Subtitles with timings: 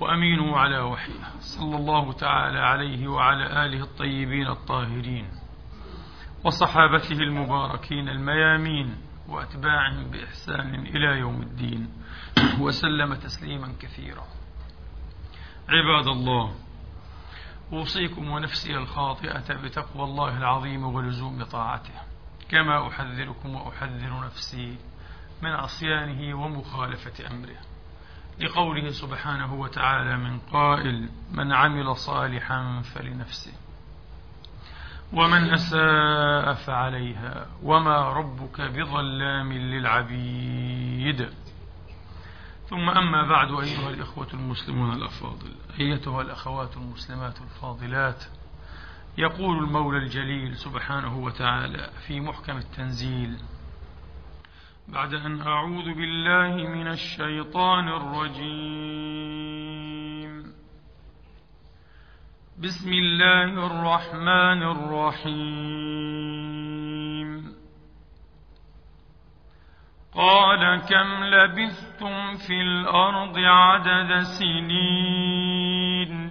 [0.00, 5.30] وأمينه على وحيه صلى الله تعالى عليه وعلى آله الطيبين الطاهرين
[6.44, 8.96] وصحابته المباركين الميامين
[9.28, 11.90] وأتباعهم بإحسان إلى يوم الدين.
[12.60, 14.24] وسلم تسليما كثيرا.
[15.68, 16.54] عباد الله
[17.72, 21.94] أوصيكم ونفسي الخاطئة بتقوى الله العظيم ولزوم طاعته.
[22.48, 24.78] كما أحذركم وأحذر نفسي
[25.42, 27.69] من عصيانه ومخالفة أمره.
[28.40, 33.52] لقوله سبحانه وتعالى من قائل من عمل صالحا فلنفسه
[35.12, 41.28] ومن أساء فعليها وما ربك بظلام للعبيد.
[42.70, 48.24] ثم أما بعد أيها الإخوة المسلمون الأفاضل أيتها الأخوات المسلمات الفاضلات
[49.18, 53.36] يقول المولى الجليل سبحانه وتعالى في محكم التنزيل
[54.92, 58.40] بعد أن أعوذ بالله من الشيطان الرجيم.
[62.58, 65.70] بسم الله الرحمن الرحيم.
[70.14, 76.30] قال كم لبثتم في الأرض عدد سنين؟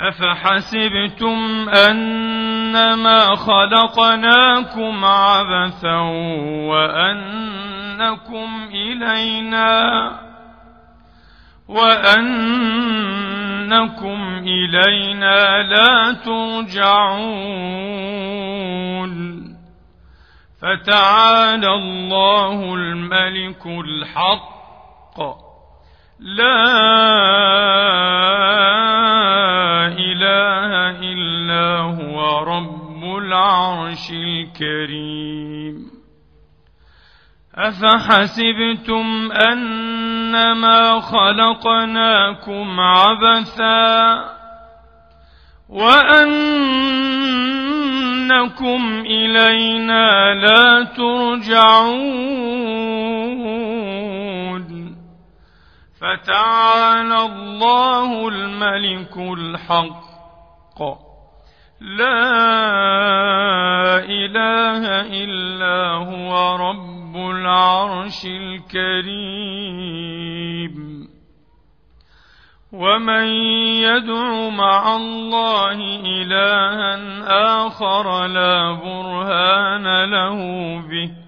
[0.00, 5.98] أفحسبتم أنما خلقناكم عبثا
[6.70, 10.12] وأنكم إلينا
[11.68, 12.38] وأنكم
[14.38, 17.48] إلينا لا ترجعون
[20.62, 25.20] فتعالى الله الملك الحق
[26.18, 26.78] لا
[29.98, 35.98] إله إلا هو رب العرش الكريم.
[37.54, 44.24] أفحسبتم أنما خلقناكم عبثا
[45.68, 46.22] وأنكم
[49.06, 52.28] إلينا لا ترجعون؟
[56.00, 60.82] فتعالى الله الملك الحق.
[61.80, 62.28] لا
[64.04, 64.82] إله
[65.24, 65.78] إلا
[66.10, 69.58] هو رب العرش الكريم.
[72.72, 73.26] ومن
[73.82, 76.98] يدع مع الله إلها
[77.66, 80.38] آخر لا برهان له
[80.80, 81.27] به.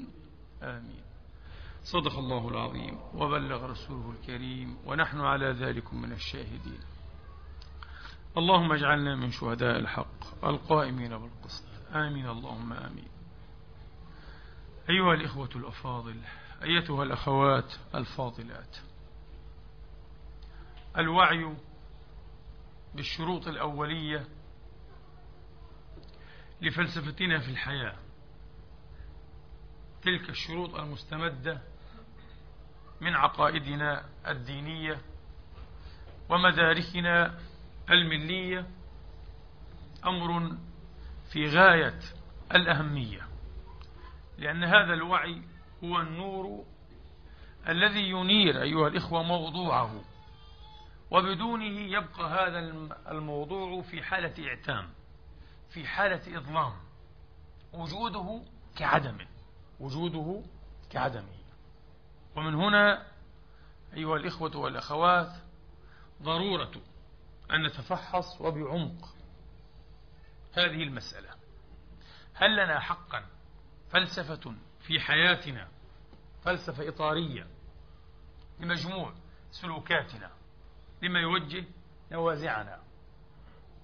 [1.91, 6.79] صدق الله العظيم وبلغ رسوله الكريم ونحن على ذلك من الشاهدين.
[8.37, 11.63] اللهم اجعلنا من شهداء الحق القائمين بالقسط.
[11.95, 12.29] آمين.
[12.29, 13.07] اللهم آمين.
[14.89, 16.21] أيها الإخوة الأفاضل
[16.63, 18.77] أيتها الأخوات الفاضلات
[20.97, 21.55] الوعي
[22.95, 24.27] بالشروط الأولية
[26.61, 27.95] لفلسفتنا في الحياة
[30.03, 31.70] تلك الشروط المستمدة
[33.01, 35.01] من عقائدنا الدينية
[36.29, 37.39] ومداركنا
[37.89, 38.67] الملية
[40.05, 40.57] أمر
[41.31, 41.99] في غاية
[42.55, 43.27] الأهمية
[44.37, 45.41] لأن هذا الوعي
[45.83, 46.65] هو النور
[47.69, 50.01] الذي ينير أيها الإخوة موضوعه
[51.11, 52.59] وبدونه يبقى هذا
[53.11, 54.89] الموضوع في حالة إعتام
[55.69, 56.73] في حالة إظلام
[57.73, 58.41] وجوده
[58.75, 59.27] كعدمه
[59.79, 60.41] وجوده
[60.89, 61.40] كعدمه.
[62.35, 63.07] ومن هنا
[63.93, 65.31] أيها الإخوة والأخوات
[66.21, 66.71] ضرورة
[67.51, 69.15] أن نتفحص وبعمق
[70.53, 71.29] هذه المسألة.
[72.33, 73.25] هل لنا حقا
[73.89, 75.67] فلسفة في حياتنا
[76.43, 77.47] فلسفة إطارية
[78.59, 79.13] لمجموع
[79.51, 80.31] سلوكاتنا
[81.01, 81.65] لما يوجه
[82.11, 82.79] نوازعنا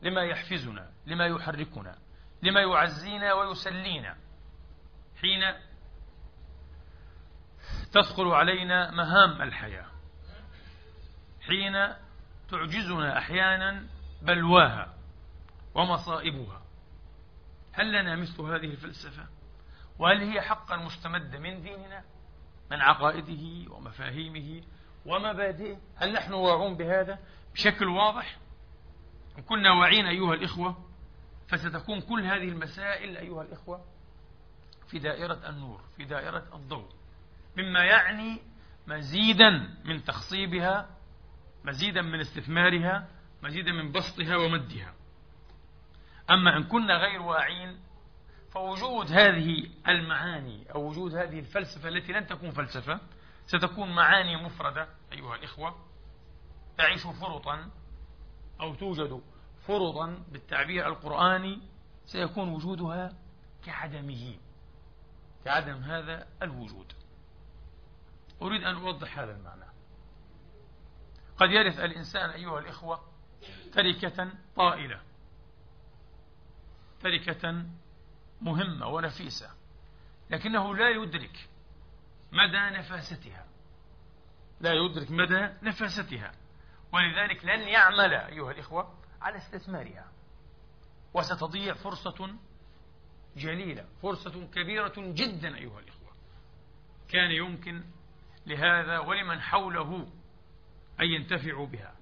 [0.02, 1.98] لما يحفزنا لما يحركنا
[2.44, 4.18] لما يعزينا ويسلينا
[5.22, 5.42] حين
[7.94, 9.86] تثقل علينا مهام الحياة.
[11.42, 11.74] حين
[12.50, 13.88] تعجزنا أحيانا
[14.22, 14.94] بلواها
[15.76, 16.62] ومصائبها.
[17.74, 19.28] هل لنا مثل هذه الفلسفة؟
[20.00, 22.04] وهل هي حقا مستمدة من ديننا
[22.72, 24.64] من عقائده ومفاهيمه
[25.06, 27.20] ومبادئه؟ هل نحن واعون بهذا
[27.54, 28.38] بشكل واضح؟
[29.38, 30.86] إن كنا واعين أيها الإخوة
[31.48, 33.86] فستكون كل هذه المسائل أيها الإخوة
[34.88, 36.97] في دائرة النور في دائرة الضوء.
[37.58, 38.42] مما يعني
[38.88, 39.50] مزيدا
[39.86, 40.98] من تخصيبها
[41.64, 43.08] مزيدا من استثمارها
[43.44, 44.94] مزيدا من بسطها ومدها.
[46.30, 47.80] أما إن كنا غير واعين
[48.52, 53.00] فوجود هذه المعاني أو وجود هذه الفلسفة التي لن تكون فلسفة
[53.46, 55.76] ستكون معاني مفردة أيها الإخوة
[56.78, 57.72] تعيش فرطا
[58.62, 59.22] أو توجد
[59.68, 61.62] فرضا بالتعبير القرآني
[62.06, 63.14] سيكون وجودها
[63.66, 64.36] كعدمه
[65.46, 66.94] كعدم هذا الوجود.
[68.42, 69.66] أريد أن أوضح هذا المعنى.
[71.38, 73.04] قد يرث الإنسان أيها الإخوة
[73.74, 75.02] تركة طائلة.
[77.02, 77.66] تركة
[78.42, 79.50] مهمة ونفيسة
[80.30, 81.50] لكنه لا يدرك
[82.32, 83.46] مدى نفاستها.
[84.62, 86.32] لا يدرك مدى نفاستها.
[86.94, 90.12] ولذلك لن يعمل أيها الإخوة على استثمارها.
[91.14, 92.36] وستضيع فرصة
[93.38, 96.12] جليلة فرصة كبيرة جدا أيها الإخوة.
[97.10, 97.84] كان يمكن
[98.48, 100.08] لهذا ولمن حوله
[101.00, 101.96] أن ينتفعوا بها.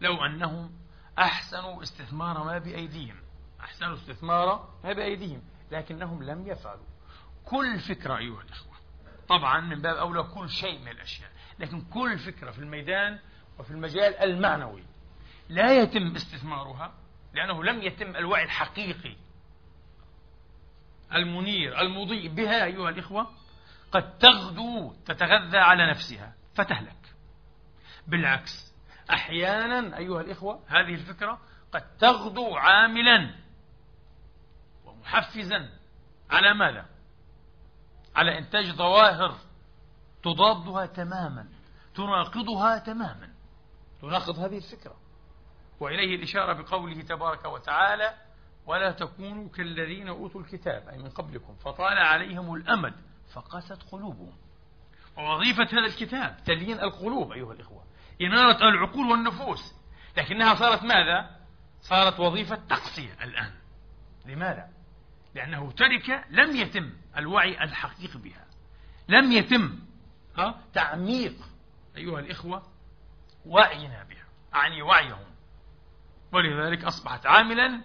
[0.00, 0.72] لو أنهم
[1.18, 3.16] أحسنوا استثمار ما بأيديهم.
[3.60, 6.86] أحسنوا استثمار ما بأيديهم لكنهم لم يفعلوا.
[7.44, 8.76] كل فكرة أيها الإخوة
[9.28, 13.18] طبعا من باب أولى كل شيء من الأشياء لكن كل فكرة في الميدان
[13.58, 14.82] وفي المجال المعنوي
[15.48, 16.94] لا يتم استثمارها
[17.34, 19.16] لأنه لم يتم الوعي الحقيقي
[21.14, 23.30] المنير المضيء بها أيها الإخوة.
[23.92, 27.14] قد تغدو تتغذى على نفسها فتهلك.
[28.06, 28.74] بالعكس
[29.10, 31.40] أحيانا أيها الإخوة هذه الفكرة
[31.72, 33.34] قد تغدو عاملا
[34.84, 35.70] ومحفزا.
[36.30, 36.86] على ماذا؟
[38.16, 39.38] على إنتاج ظواهر
[40.22, 41.48] تضادها تماما
[41.94, 43.28] تناقضها تماما.
[44.00, 44.96] تناقض هذه الفكرة.
[45.80, 48.14] وإليه الإشارة بقوله تبارك وتعالى
[48.66, 52.94] ولا تكونوا كالذين أوتوا الكتاب أي من قبلكم فطال عليهم الأمد
[53.34, 54.32] فقست قلوبهم.
[55.16, 57.84] ووظيفة هذا الكتاب تليين القلوب أيها الإخوة.
[58.20, 59.74] إنارة العقول والنفوس.
[60.16, 61.38] لكنها صارت ماذا؟
[61.80, 63.54] صارت وظيفة تقصية الآن.
[64.26, 64.68] لماذا؟
[65.34, 68.46] لأنه ترك لم يتم الوعي الحقيقي بها.
[69.08, 69.78] لم يتم
[70.72, 71.34] تعميق
[71.96, 72.62] أيها الإخوة
[73.46, 75.28] وعينا بها أعني وعيهم.
[76.32, 77.80] ولذلك أصبحت عاملا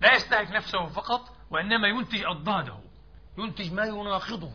[0.00, 2.85] لا يستهلك نفسه فقط وإنما ينتج أضداده.
[3.38, 4.52] ينتج ما يناقضه.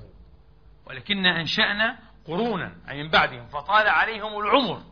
[0.85, 4.83] ولكن أنشأنا قرونا أي من بعدهم فطال عليهم العمر.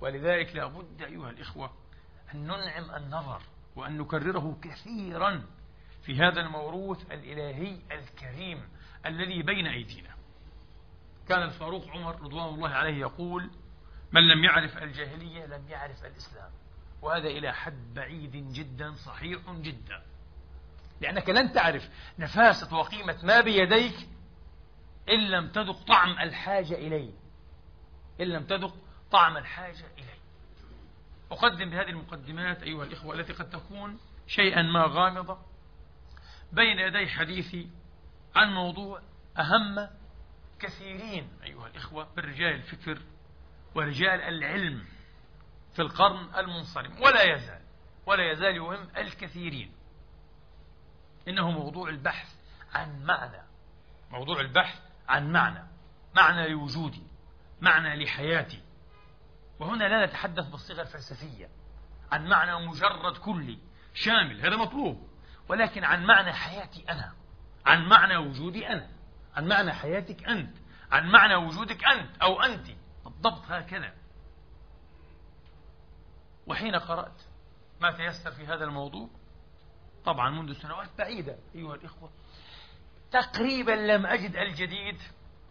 [0.00, 1.70] ولذلك لا بد أيها الإخوة
[2.34, 3.42] أن ننعم النظر
[3.76, 5.46] وأن نكرره كثيرا
[6.02, 8.68] في هذا الموروث الإلهي الكريم
[9.06, 10.14] الذي بين أيدينا.
[11.28, 13.50] كان الفاروق عمر رضوان الله عليه يقول
[14.12, 16.50] من لم يعرف الجاهلية لم يعرف الإسلام.
[17.02, 20.02] وهذا إلى حد بعيد جدا صحيح جدا.
[21.00, 21.88] لأنك لن تعرف
[22.18, 24.08] نفاسة وقيمة ما بيديك
[25.08, 27.12] إن لم تذق طعم الحاجة إليه.
[28.20, 28.76] إن لم تذق
[29.10, 30.18] طعم الحاجة إليه.
[31.30, 35.38] أقدم بهذه المقدمات أيها الإخوة التي قد تكون شيئا ما غامضة
[36.52, 37.70] بين يدي حديثي
[38.36, 39.02] عن موضوع
[39.38, 39.88] أهم
[40.60, 43.02] كثيرين أيها الإخوة من رجال الفكر
[43.74, 44.84] ورجال العلم
[45.72, 47.02] في القرن المنصرم.
[47.02, 47.60] ولا يزال
[48.06, 49.72] ولا يزال يهم الكثيرين.
[51.28, 52.34] إنه موضوع البحث
[52.74, 53.42] عن معنى.
[54.10, 55.64] موضوع البحث عن معنى.
[56.16, 57.02] معنى لوجودي.
[57.60, 58.62] معنى لحياتي.
[59.60, 61.48] وهنا لا نتحدث بالصيغة الفلسفية.
[62.12, 63.58] عن معنى مجرد كلي
[63.94, 65.08] شامل هذا مطلوب.
[65.48, 67.12] ولكن عن معنى حياتي أنا.
[67.66, 68.88] عن معنى وجودي أنا.
[69.36, 70.56] عن معنى حياتك أنت.
[70.92, 72.66] عن معنى وجودك أنت أو أنت.
[73.04, 73.94] بالضبط هكذا.
[76.46, 77.22] وحين قرأت
[77.80, 79.10] ما تيسر في هذا الموضوع؟
[80.04, 82.10] طبعا منذ سنوات بعيدة أيها الإخوة.
[83.10, 84.96] تقريبا لم أجد الجديد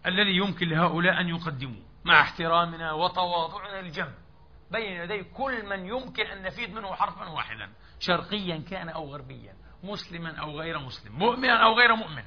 [0.06, 4.12] الذي يمكن لهؤلاء أن يقدموه مع احترامنا وتواضعنا الجم
[4.72, 10.38] بين يدي كل من يمكن أن نفيد منه حرفا واحدا شرقيا كان أو غربيا مسلما
[10.38, 12.24] أو غير مسلم مؤمنا أو غير مؤمن.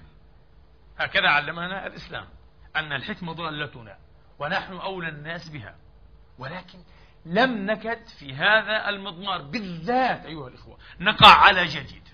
[0.99, 2.29] هكذا علمنا الإسلام
[2.77, 3.99] أن الحكمة ضالتنا
[4.39, 5.77] ونحن أولى الناس بها.
[6.39, 6.79] ولكن
[7.27, 12.10] لم نكد في هذا المضمار بالذات أيها الإخوة نقع على جديد.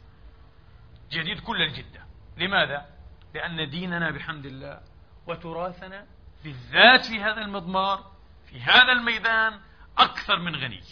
[1.11, 2.07] جديد كل الجدة.
[2.37, 2.87] لماذا؟
[3.35, 4.81] لأن ديننا بحمد الله
[5.27, 6.07] وتراثنا
[6.45, 8.13] بالذات في هذا المضمار
[8.47, 9.61] في هذا الميدان
[9.99, 10.83] أكثر من غني.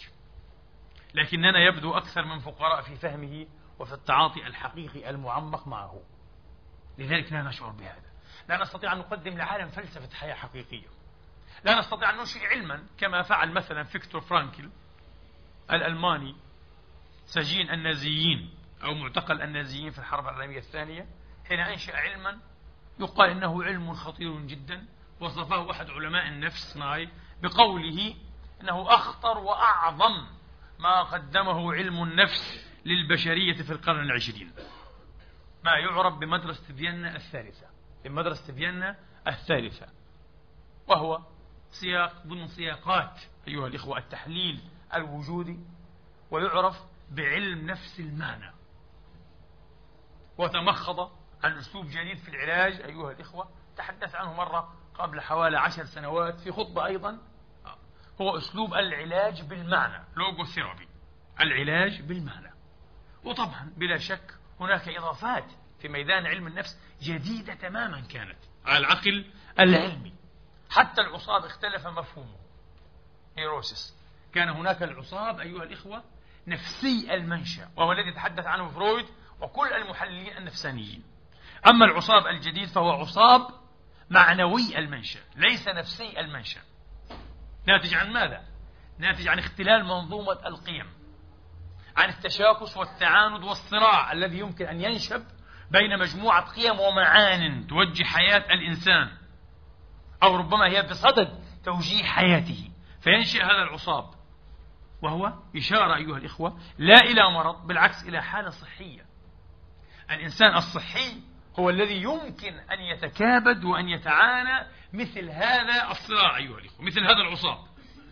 [1.13, 3.47] لكننا يبدو أكثر من فقراء في فهمه
[3.79, 6.01] وفي التعاطي الحقيقي المعمق معه.
[6.97, 8.11] لذلك لا نشعر بهذا.
[8.49, 10.87] لا نستطيع أن نقدم لعالم فلسفة حياة حقيقية.
[11.63, 14.69] لا نستطيع أن ننشئ علما كما فعل مثلا فيكتور فرانكل
[15.71, 16.35] الألماني
[17.25, 18.53] سجين النازيين.
[18.85, 21.07] أو معتقل النازيين في الحرب العالمية الثانية
[21.49, 22.39] حين أنشأ علما
[22.99, 24.85] يقال إنه علم خطير جدا
[25.19, 27.09] وصفه أحد علماء النفس معي
[27.41, 28.15] بقوله
[28.61, 30.27] إنه أخطر وأعظم
[30.79, 34.51] ما قدمه علم النفس للبشرية في القرن العشرين.
[35.63, 37.67] ما يعرف بمدرسة فيينا الثالثة
[38.03, 39.87] بمدرسة فيينا الثالثة
[40.87, 41.21] وهو
[41.71, 44.59] سياق ضمن سياقات أيها الإخوة التحليل
[44.93, 45.59] الوجودي
[46.31, 48.54] ويعرف بعلم نفس المعنى.
[50.37, 51.11] وتمخض
[51.43, 53.49] عن أسلوب جديد في العلاج أيها الإخوة.
[53.77, 57.17] تحدث عنه مرة قبل حوالي عشر سنوات في خطبة أيضا.
[58.21, 60.03] هو أسلوب العلاج بالمعنى.
[60.15, 60.87] لوغوثيرابي
[61.41, 62.51] العلاج بالمعنى.
[63.23, 65.45] وطبعا بلا شك هناك إضافات
[65.79, 68.39] في ميدان علم النفس جديدة تماما كانت.
[68.65, 70.13] على العقل العلمي.
[70.69, 72.37] حتى العصاب اختلف مفهومه.
[73.37, 73.95] neurosis.
[74.33, 76.03] كان هناك العصاب أيها الإخوة
[76.47, 77.69] نفسي المنشأ.
[77.75, 79.05] وهو الذي تحدث عنه فرويد
[79.41, 81.03] وكل المحللين النفسانيين.
[81.67, 83.47] أما العصاب الجديد فهو عصاب
[84.09, 86.61] معنوي المنشأ ليس نفسي المنشأ.
[87.67, 88.43] ناتج عن ماذا؟
[88.99, 90.85] ناتج عن اختلال منظومة القيم
[91.97, 95.23] عن التشاكس والتعاند والصراع الذي يمكن أن ينشب
[95.71, 99.11] بين مجموعة قيم ومعان توجه حياة الإنسان
[100.23, 102.71] أو ربما هي بصدد توجيه حياته.
[103.01, 104.09] فينشئ هذا العصاب
[105.01, 109.04] وهو إشارة أيها الإخوة لا إلى مرض بالعكس إلى حالة صحية.
[110.11, 111.21] الإنسان الصحي
[111.59, 117.57] هو الذي يمكن أن يتكابد وأن يتعانى مثل هذا الصراع أيها الإخوة مثل هذا العصاب.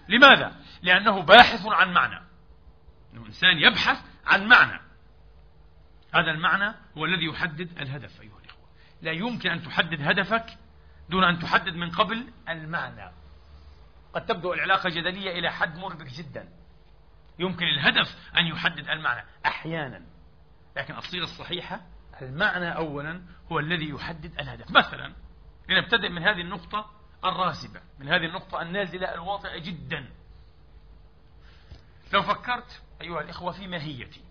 [0.10, 2.22] لماذا؟ لأنه باحث عن معنى.
[3.14, 4.80] أنه إنسان يبحث عن معنى.
[6.14, 8.68] هذا المعنى هو الذي يحدد الهدف أيها الإخوة.
[9.02, 10.46] لا يمكن أن تحدد هدفك
[11.10, 13.12] دون أن تحدد من قبل المعنى.
[14.14, 16.50] قد تبدو العلاقة جدلية إلى حد مربك جدا.
[17.40, 20.02] يمكن الهدف أن يحدد المعنى أحيانا.
[20.76, 21.82] لكن الصيغة الصحيحة
[22.22, 24.72] المعنى أولا هو الذي يحدد الهدف.
[24.72, 25.14] مثلا
[25.70, 26.92] لنبتدئ من هذه النقطة
[27.26, 30.10] الراسبة من هذه النقطة النازلة الواطئة جدا.
[32.14, 34.22] لو فكرت أيها الإخوة في ماهيتي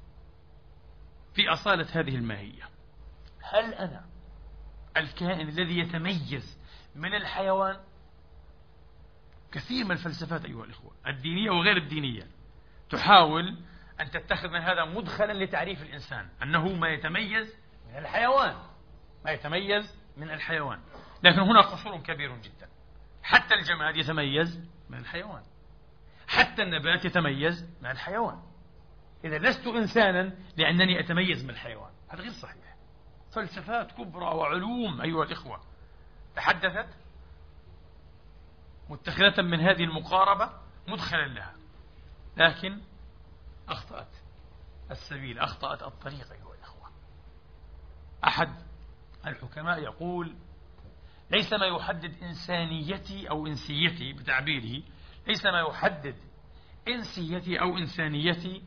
[1.35, 2.69] في أصالة هذه الماهية
[3.41, 4.05] هل أنا
[4.97, 6.59] الكائن الذي يتميز
[6.95, 7.81] من الحيوان؟
[9.53, 12.27] كثير من الفلسفات أيها الإخوة الدينية وغير الدينية
[12.91, 13.57] تحاول
[14.01, 17.57] أن تتخذ من هذا مدخلا لتعريف الإنسان أنه ما يتميز
[17.89, 18.57] من الحيوان
[19.25, 20.81] ما يتميز من الحيوان.
[21.23, 22.69] لكن هنا قصور كبير جدا.
[23.23, 25.43] حتى الجماد يتميز من الحيوان.
[26.29, 28.43] حتى النبات يتميز من الحيوان.
[29.25, 31.91] إذا لست إنسانا لأنني أتميز من الحيوان.
[32.09, 32.77] هذا غير صحيح.
[33.35, 35.61] فلسفات كبرى وعلوم أيها الإخوة
[36.37, 36.89] تحدثت
[38.89, 40.51] متخذة من هذه المقاربة
[40.89, 41.55] مدخلا لها.
[42.37, 42.81] لكن
[43.69, 44.17] أخطأت.
[44.91, 46.91] السبيل أخطأت الطريق أيها الأخوة.
[48.25, 48.55] أحد
[49.27, 50.37] الحكماء يقول
[51.31, 54.83] ليس ما يحدد إنسانيتي أو إنسيتي بتعبيره
[55.27, 56.17] ليس ما يحدد
[56.89, 58.63] إنسيتي أو إنسانيتي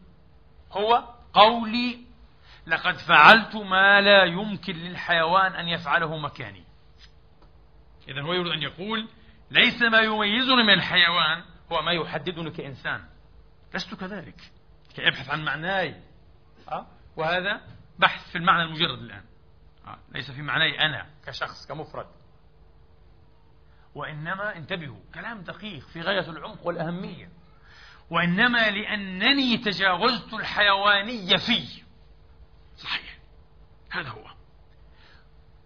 [0.71, 2.05] هو قولي
[2.67, 6.63] لقد فعلت ما لا يمكن للحيوان أن يفعله مكاني.
[8.07, 9.09] إذا هو يريد أن يقول
[9.51, 13.05] ليس ما يميزني من الحيوان هو ما يحددني كإنسان.
[13.73, 14.51] لست كذلك.
[14.95, 16.01] كي أبحث عن معناي؟
[16.71, 17.61] أه؟ وهذا
[17.99, 19.23] بحث في المعنى المجرد الآن.
[19.87, 22.07] أه؟ ليس في معناي أنا كشخص كمفرد.
[23.95, 27.29] وإنما انتبهوا كلام دقيق في غاية العمق والأهمية.
[28.09, 31.83] وإنما لأنني تجاوزت الحيوانية في
[32.77, 33.17] صحيح.
[33.91, 34.25] هذا هو.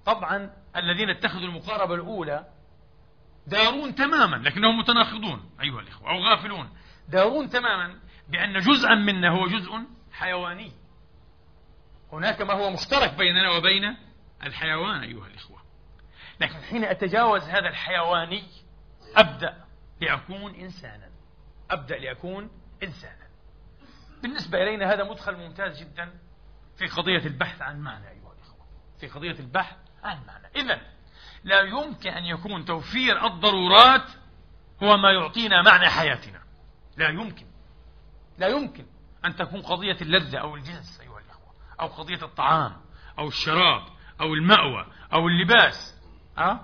[0.05, 2.47] طبعا الذين اتخذوا المقاربة الأولى
[3.47, 6.69] دارون تماما لكنهم متناقضون أيها الإخوة أو غافلون.
[7.09, 9.71] دارون تماما بأن جزءا منا هو جزء
[10.11, 10.71] حيواني.
[12.11, 13.97] هناك ما هو مشترك بيننا وبين
[14.43, 15.61] الحيوان أيها الإخوة.
[16.39, 18.43] لكن حين أتجاوز هذا الحيواني
[19.15, 19.65] أبدأ
[20.01, 21.09] لأكون إنسانا.
[21.71, 22.49] أبدأ لأكون
[22.83, 23.29] إنسانا.
[24.21, 26.19] بالنسبة إلينا هذا مدخل ممتاز جدا
[26.77, 28.65] في قضية البحث عن معنى أيها الإخوة.
[28.99, 30.47] في قضية البحث عن معنى.
[30.55, 30.81] إذا
[31.43, 34.11] لا يمكن أن يكون توفير الضرورات
[34.83, 36.41] هو ما يعطينا معنى حياتنا.
[36.97, 37.48] لا يمكن.
[38.39, 38.85] لا يمكن
[39.25, 42.81] أن تكون قضية اللذة أو الجنس أيها الإخوة أو قضية الطعام
[43.19, 43.83] أو الشراب
[44.21, 46.01] أو المأوى أو اللباس
[46.37, 46.59] أه؟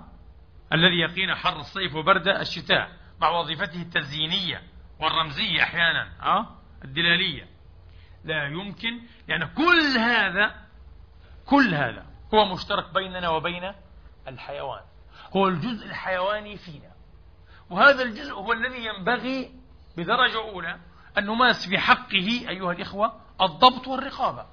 [0.72, 4.62] الذي يقينا حر الصيف وبرد الشتاء مع وظيفته التزيينية
[5.00, 7.48] والرمزية أحيانا أه؟ الدلالية
[8.24, 10.54] لا يمكن لأن كل هذا
[11.46, 13.72] كل هذا هو مشترك بيننا وبين
[14.28, 14.82] الحيوان
[15.36, 16.92] هو الجزء الحيواني فينا
[17.70, 19.54] وهذا الجزء هو الذي ينبغي
[19.96, 20.78] بدرجة أولى
[21.18, 24.46] أن نمارس في حقه أيها الإخوة الضبط والرقابة.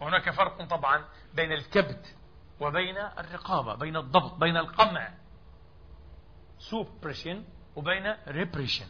[0.00, 1.04] وهناك فرق طبعا
[1.34, 2.16] بين الكبت
[2.60, 5.14] وبين الرقابة بين الضبط بين القمع.
[6.58, 7.44] suppression
[7.76, 8.86] وبين repression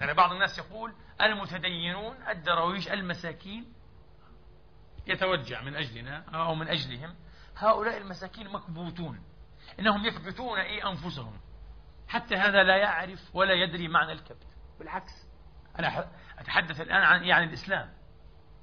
[0.00, 3.72] يعني بعض الناس يقول المتدينون الدراويش المساكين
[5.06, 7.14] يتوجع من أجلنا أو من أجلهم.
[7.56, 9.22] هؤلاء المساكين مكبوتون.
[9.80, 11.40] إنهم يكبتون إيه أنفسهم.
[12.08, 14.46] حتى هذا لا يعرف ولا يدري معنى الكبت
[14.78, 15.25] بالعكس
[15.78, 17.92] أنا أتحدث الآن عن يعني الإسلام.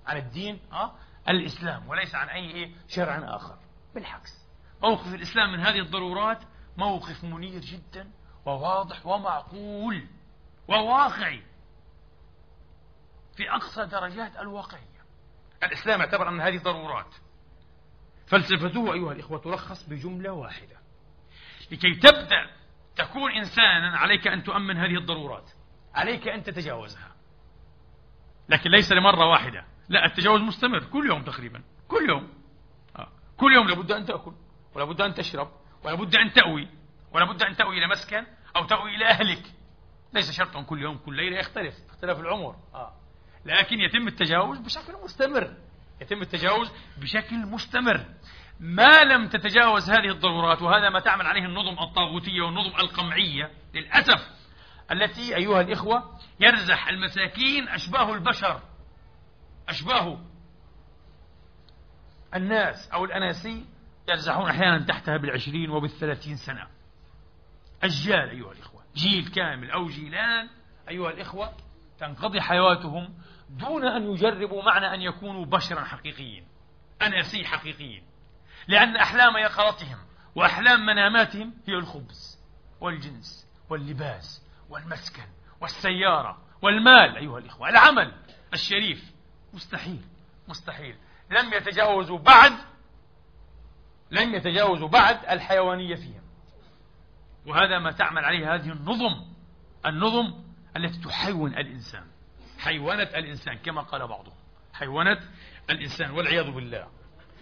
[0.07, 0.95] عن الدين أه؟
[1.29, 3.57] الإسلام وليس عن أي إيه شرع آخر.
[3.95, 4.47] بالعكس.
[4.81, 6.39] موقف الإسلام من هذه الضرورات
[6.77, 8.11] موقف منير جدا
[8.45, 10.07] وواضح ومعقول
[10.67, 11.43] وواقعي
[13.35, 15.03] في أقصى درجات الواقعية.
[15.63, 17.15] الإسلام اعتبر أن هذه ضرورات.
[18.27, 20.77] فلسفته أيها الإخوة تلخص بجملة واحدة.
[21.71, 22.49] لكي تبدأ
[22.95, 25.52] تكون إنسانا عليك أن تؤمن هذه الضرورات.
[25.95, 27.11] عليك أن تتجاوزها.
[28.49, 29.65] لكن ليس لمرة واحدة.
[29.89, 31.63] لا التجاوز مستمر كل يوم تقريبا.
[31.87, 32.33] كل يوم.
[32.95, 33.09] آه.
[33.37, 34.33] كل يوم لابد أن تأكل
[34.75, 35.51] ولابد أن تشرب
[35.83, 36.67] ولابد أن تأوي
[37.11, 39.43] ولابد أن تأوي إلى مسكن أو تأوي إلى أهلك.
[40.13, 42.55] ليس شرطا كل يوم كل ليلة يختلف اختلاف العمر.
[42.73, 42.93] آه.
[43.45, 45.53] لكن يتم التجاوز بشكل مستمر.
[46.01, 48.05] يتم التجاوز بشكل مستمر.
[48.59, 54.42] ما لم تتجاوز هذه الضرورات وهذا ما تعمل عليه النظم الطاغوتية والنظم القمعية للأسف
[54.91, 58.61] التي أيها الإخوة يرزح المساكين أشباه البشر
[59.69, 60.19] أشباه
[62.35, 63.65] الناس أو الأناسي
[64.09, 66.67] يرزحون أحيانا تحتها بالعشرين وبالثلاثين سنة.
[67.83, 70.49] أجيال أيها الإخوة جيل كامل أو جيلان
[70.89, 71.53] أيها الإخوة
[71.99, 73.13] تنقضي حياتهم
[73.49, 76.47] دون أن يجربوا معنى أن يكونوا بشرا حقيقيين
[77.01, 78.03] أناسي حقيقيين.
[78.67, 79.97] لأن أحلام يقظتهم
[80.35, 82.43] وأحلام مناماتهم هي الخبز
[82.81, 84.42] والجنس واللباس
[84.73, 85.27] والمسكن
[85.61, 88.13] والسيارة والمال أيها الإخوة العمل
[88.53, 89.13] الشريف.
[89.53, 90.01] مستحيل
[90.47, 90.95] مستحيل.
[91.31, 92.51] لم يتجاوزوا بعد
[94.11, 96.23] لم يتجاوزوا بعد الحيوانية فيهم.
[97.45, 99.25] وهذا ما تعمل عليه هذه النظم
[99.85, 100.43] النظم
[100.77, 102.07] التي تحيون الإنسان.
[102.59, 104.35] حيوانة الإنسان كما قال بعضهم.
[104.73, 105.19] حيوانة
[105.69, 106.87] الإنسان والعياذ بالله.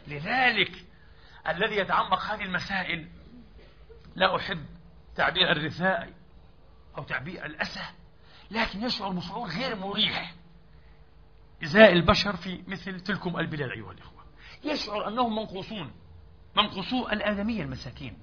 [0.07, 0.85] لذلك
[1.47, 3.09] الذي يتعمق هذه المسائل
[4.15, 4.65] لا أحب
[5.15, 6.20] تعبير الرثاء
[6.97, 7.85] أو تعبير الأسى
[8.51, 10.33] لكن يشعر بشعور غير مريح.
[11.63, 14.25] إزاء البشر في مثل تلكم البلاد أيها الإخوة.
[14.63, 15.91] يشعر أنهم منقوصون
[16.55, 18.17] منقوصو الآدمية المساكين.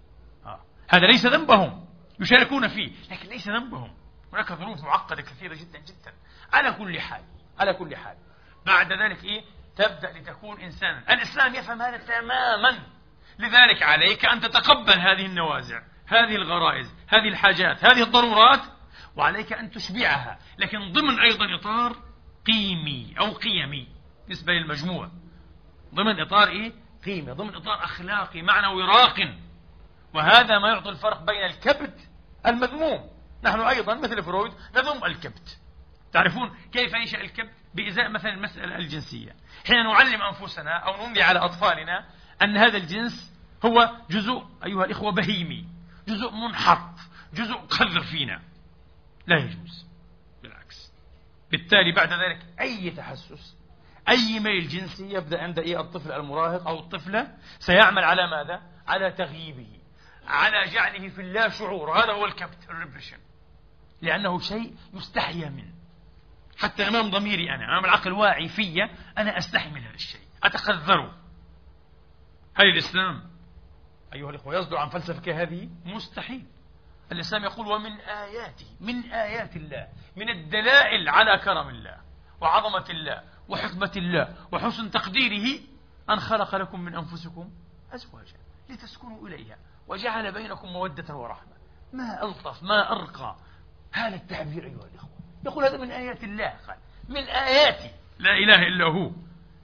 [0.47, 0.61] آه.
[0.89, 1.87] هذا ليس ذنبهم
[2.21, 3.95] يشاركون فيه لكن ليس ذنبهم.
[4.33, 6.13] هناك ظروف معقدة كثيرة جدا جدا.
[6.53, 7.23] على كل حال
[7.59, 8.17] على كل حال.
[8.67, 9.45] بعد ذلك إيه؟
[9.77, 11.13] تبدأ لتكون إنسانا.
[11.13, 12.79] الإسلام يفهم هذا تماما.
[13.39, 16.98] لذلك عليك أن تتقبل هذه النوازع هذه الغرائز.
[17.09, 18.61] هذه الحاجات هذه الضرورات
[19.17, 20.39] وعليك أن تشبعها.
[20.59, 21.97] لكن ضمن أيضا إطار
[22.47, 23.89] قيمي أو قيمي
[24.25, 25.11] بالنسبة للمجموع.
[25.95, 26.73] ضمن إطار إيه؟
[27.05, 29.35] قيمة ضمن إطار أخلاقي معنوي راق.
[30.15, 32.09] وهذا ما يعطي الفرق بين الكبت
[32.47, 33.11] المذموم.
[33.45, 35.59] نحن أيضا مثل فرويد نذم الكبت.
[36.13, 39.37] تعرفون كيف ينشأ الكبت؟ بإزاء مثلا المسألة الجنسية.
[39.67, 42.05] حين نعلم أنفسنا أو نملي على أطفالنا
[42.43, 45.78] أن هذا الجنس هو جزء أيها الإخوة بهيمي.
[46.09, 46.99] جزء منحط
[47.35, 48.43] جزء قذر فينا.
[49.27, 49.87] لا يجوز.
[50.43, 50.93] بالعكس.
[51.51, 53.57] بالتالي بعد ذلك أي تحسس
[54.09, 57.37] أي ميل جنسي يبدأ عند إيه؟ الطفل المراهق أو الطفلة.
[57.59, 59.79] سيعمل على ماذا؟ على تغييبه
[60.27, 61.99] على جعله في اللا شعور.
[61.99, 63.19] هذا هو الكبت الريبريشن
[64.03, 65.75] لأنه شيء يستحيا منه.
[66.59, 68.83] حتى أمام ضميري أنا أمام العقل الواعي في
[69.19, 70.21] أنا أستحي من هذا الشيء.
[70.43, 71.19] أتخذره
[72.55, 73.38] هل الإسلام
[74.15, 76.47] أيها الإخوة يصدر عن فلسفة كهذه مستحيل.
[77.13, 81.97] الإسلام يقول ومن آياته من آيات الله من الدلائل على كرم الله
[82.41, 85.61] وعظمة الله وحكمة الله وحسن تقديره
[86.11, 87.51] أن خلق لكم من أنفسكم
[87.93, 88.37] أزواجا
[88.69, 89.57] لتسكنوا إليها
[89.89, 91.53] وجعل بينكم مودة ورحمة.
[91.93, 93.37] ما ألطف ما أرقى
[93.93, 95.11] هذا التعبير أيها الإخوة.
[95.47, 96.55] يقول هذا من آيات الله.
[96.67, 96.77] قال
[97.09, 97.91] من آياتي.
[98.19, 99.11] لا إله إلا هو.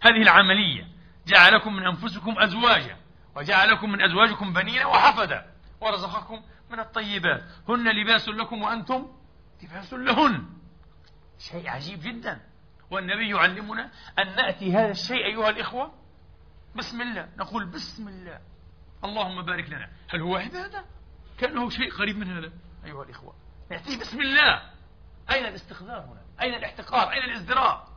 [0.02, 0.88] هذه العملية
[1.26, 2.96] جعلكم من أنفسكم أزواجا
[3.36, 9.08] وجعلكم من أزواجكم بنين وحفدا ورزقكم من الطيبات هن لباس لكم وأنتم
[9.62, 10.44] لباس لهن
[11.38, 12.40] شيء عجيب جدا
[12.90, 15.94] والنبي يعلمنا أن نأتي هذا الشيء أيها الإخوة
[16.76, 18.40] بسم الله نقول بسم الله
[19.04, 20.84] اللهم بارك لنا هل هو عبادة؟
[21.38, 22.52] كأنه شيء قريب من هذا
[22.84, 23.34] أيها الإخوة
[23.70, 24.62] نأتي بسم الله
[25.30, 27.93] أين الاستخدام هنا؟ أين الاحتقار؟ أين الازدراء؟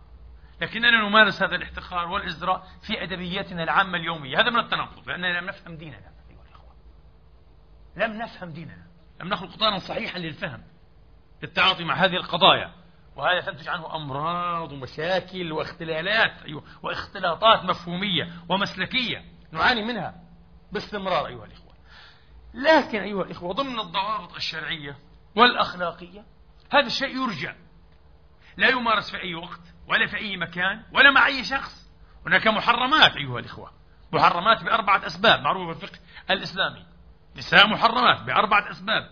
[0.61, 4.39] لكننا نمارس هذا الاحتقار والازدراء في أدبياتنا العامة اليومية.
[4.39, 6.75] هذا من التناقض لأننا لم نفهم ديننا أيها الإخوة
[7.95, 8.87] لم نفهم ديننا.
[9.21, 10.63] لم نخلق قطانا صحيحا للفهم
[11.43, 12.73] للتعاطي مع هذه القضايا.
[13.15, 19.25] وهذا تنتج عنه أمراض ومشاكل واختلالات أيوة واختلاطات مفهومية ومسلكية.
[19.51, 20.15] نعاني منها
[20.71, 21.73] باستمرار أيها الإخوة.
[22.53, 24.97] لكن أيها الإخوة ضمن الضوابط الشرعية
[25.35, 26.25] والأخلاقية
[26.71, 27.53] هذا الشيء يرجى.
[28.57, 29.76] لا يمارس في أي وقت.
[29.87, 31.91] ولا في أي مكان ولا مع أي شخص.
[32.25, 33.71] هناك محرمات أيها الإخوة.
[34.13, 36.85] محرمات بأربعة أسباب معروفة في الفقه الإسلامي.
[37.35, 39.09] نساء محرمات بأربعة أسباب.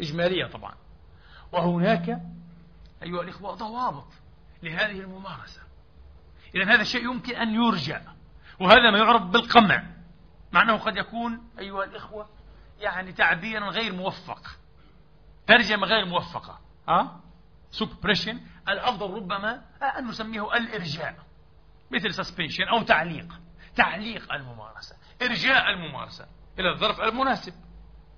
[0.00, 0.74] إجمالية طبعا.
[1.52, 2.08] وهناك
[3.02, 4.12] أيها الإخوة ضوابط
[4.62, 5.62] لهذه الممارسة.
[6.54, 8.00] إذا هذا الشيء يمكن أن يرجع.
[8.60, 9.84] وهذا ما يعرف بالقمع.
[10.52, 12.28] مع أنه قد يكون أيها الإخوة
[12.80, 14.42] يعني تعبيرا غير موفق.
[15.46, 16.60] ترجمة غير موفقة.
[16.88, 17.20] ها؟
[17.70, 19.62] suppression الأفضل ربما
[19.98, 21.16] أن نسميه الإرجاء
[21.90, 23.40] مثل suspension أو تعليق
[23.76, 26.26] تعليق الممارسة إرجاء الممارسة
[26.58, 27.54] إلى الظرف المناسب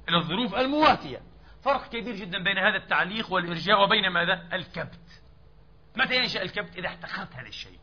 [0.09, 1.23] إلى الظروف المواتية
[1.63, 5.23] فرق كبير جدا بين هذا التعليق والإرجاء وبين ماذا؟ الكبت
[5.97, 7.79] متى ينشأ الكبت؟ إذا احتقرت هذا الشيء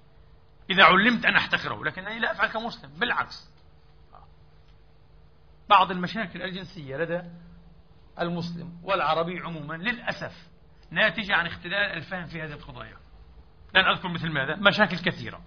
[0.69, 3.51] إذا علمت أن أحتقره لكنني لا أفعل كمسلم بالعكس
[5.69, 7.21] بعض المشاكل الجنسية لدى
[8.19, 10.50] المسلم والعربي عموما للأسف
[10.91, 12.97] ناتجة عن اختلال الفهم في هذه القضايا.
[13.75, 14.55] لن أذكر مثل ماذا.
[14.55, 15.41] مشاكل كثيرة.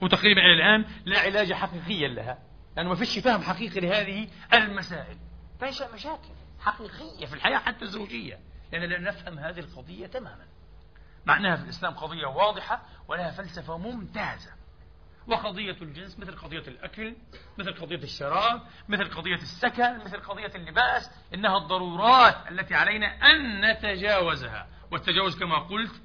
[0.00, 2.38] وتقريبا إلى الآن لا علاج حقيقيا لها.
[2.76, 5.16] لأنه ما فيش فهم حقيقي لهذه المسائل.
[5.60, 8.38] تنشأ مشاكل حقيقية في الحياة حتى الزوجية.
[8.72, 10.46] لأننا لا نفهم هذه القضية تماما.
[11.26, 14.59] مع أنها في الإسلام قضية واضحة ولها فلسفة ممتازة.
[15.30, 17.16] وقضية الجنس مثل قضية الأكل
[17.58, 24.68] مثل قضية الشراب مثل قضية السكن مثل قضية اللباس إنها الضرورات التي علينا أن نتجاوزها.
[24.90, 26.02] والتجاوز كما قلت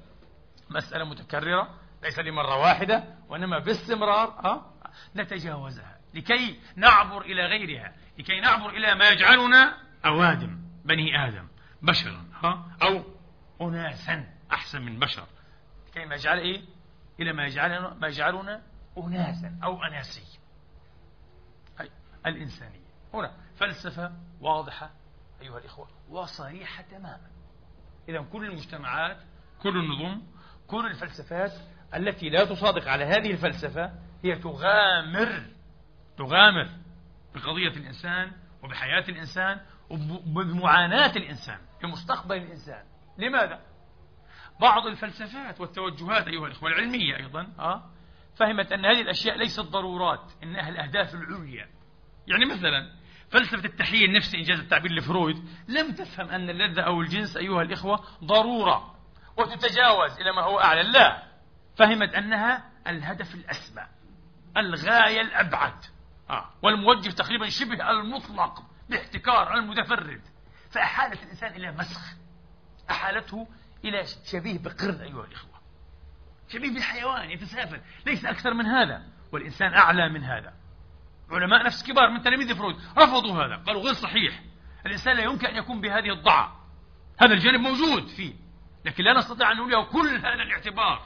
[0.70, 4.72] مسألة متكررة ليس لمرة واحدة وإنما باستمرار ها
[5.16, 5.98] نتجاوزها.
[6.14, 11.48] لكي نعبر إلى غيرها لكي نعبر إلى ما يجعلنا أوادم بني آدم
[11.82, 13.04] بشرا ها أو
[13.60, 15.26] أناسا أحسن من بشر.
[15.88, 16.62] لكي ما يجعل إيه؟
[17.20, 18.62] إلى ما يجعلنا ما يجعلنا
[18.98, 20.38] أناسا أو أناسي
[21.80, 21.90] أي
[22.26, 24.90] الإنسانية هنا فلسفة واضحة
[25.42, 27.30] أيها الإخوة وصريحة تماما
[28.08, 29.18] إذا كل المجتمعات
[29.62, 30.22] كل النظم
[30.66, 31.52] كل الفلسفات
[31.94, 33.92] التي لا تصادق على هذه الفلسفة
[34.24, 35.46] هي تغامر
[36.18, 36.68] تغامر
[37.34, 38.32] بقضية الإنسان
[38.62, 42.84] وبحياة الإنسان وبمعاناة الإنسان بمستقبل الإنسان
[43.18, 43.60] لماذا؟
[44.60, 47.90] بعض الفلسفات والتوجهات أيها الإخوة العلمية أيضا أه؟
[48.36, 51.68] فهمت أن هذه الأشياء ليست ضرورات إنها الأهداف العليا.
[52.26, 52.92] يعني مثلا
[53.30, 58.96] فلسفة التحليل النفسي إنجاز التعبير لفرويد لم تفهم أن اللذة أو الجنس أيها الإخوة ضرورة
[59.36, 60.82] وتتجاوز إلى ما هو أعلى.
[60.82, 61.22] لا
[61.76, 63.86] فهمت أنها الهدف الأسمى
[64.56, 65.84] الغاية الأبعد.
[66.30, 66.50] آه.
[66.62, 70.20] والموجه تقريبا شبه المطلق باحتكار المتفرد.
[70.70, 72.00] فأحالت الإنسان إلى مسخ
[72.90, 73.48] أحالته
[73.84, 75.55] إلى شبيه بقرد أيها الإخوة.
[76.48, 79.02] شبيه بالحيوان يتسافل ليس أكثر من هذا.
[79.32, 80.52] والإنسان أعلى من هذا.
[81.30, 84.40] علماء نفس كبار من تلاميذ فرويد رفضوا هذا قالوا غير صحيح.
[84.86, 86.60] الإنسان لا يمكن أن يكون بهذه الضعة.
[87.20, 88.34] هذا الجانب موجود فيه
[88.84, 91.02] لكن لا نستطيع أن نقول له كل هذا الاعتبار.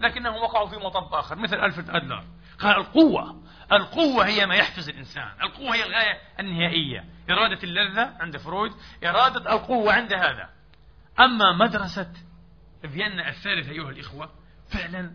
[0.00, 2.24] لكنهم وقعوا في مطب آخر مثل ألفرد أدلر.
[2.58, 3.42] قال القوة
[3.72, 5.30] القوة هي ما يحفز الإنسان.
[5.42, 7.04] القوة هي الغاية النهائية.
[7.30, 8.72] إرادة اللذة عند فرويد
[9.04, 10.50] إرادة القوة عند هذا.
[11.20, 12.12] أما مدرسة
[12.82, 14.30] فيينا الثالثة أيها الإخوة
[14.68, 15.12] فعلا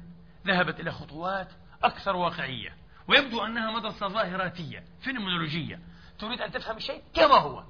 [0.48, 1.48] ذهبت إلى خطوات
[1.84, 2.76] أكثر واقعية
[3.08, 5.80] ويبدو أنها مدرسة ظاهراتية فينومينولوجية
[6.20, 7.64] تريد أن تفهم الشيء كما هو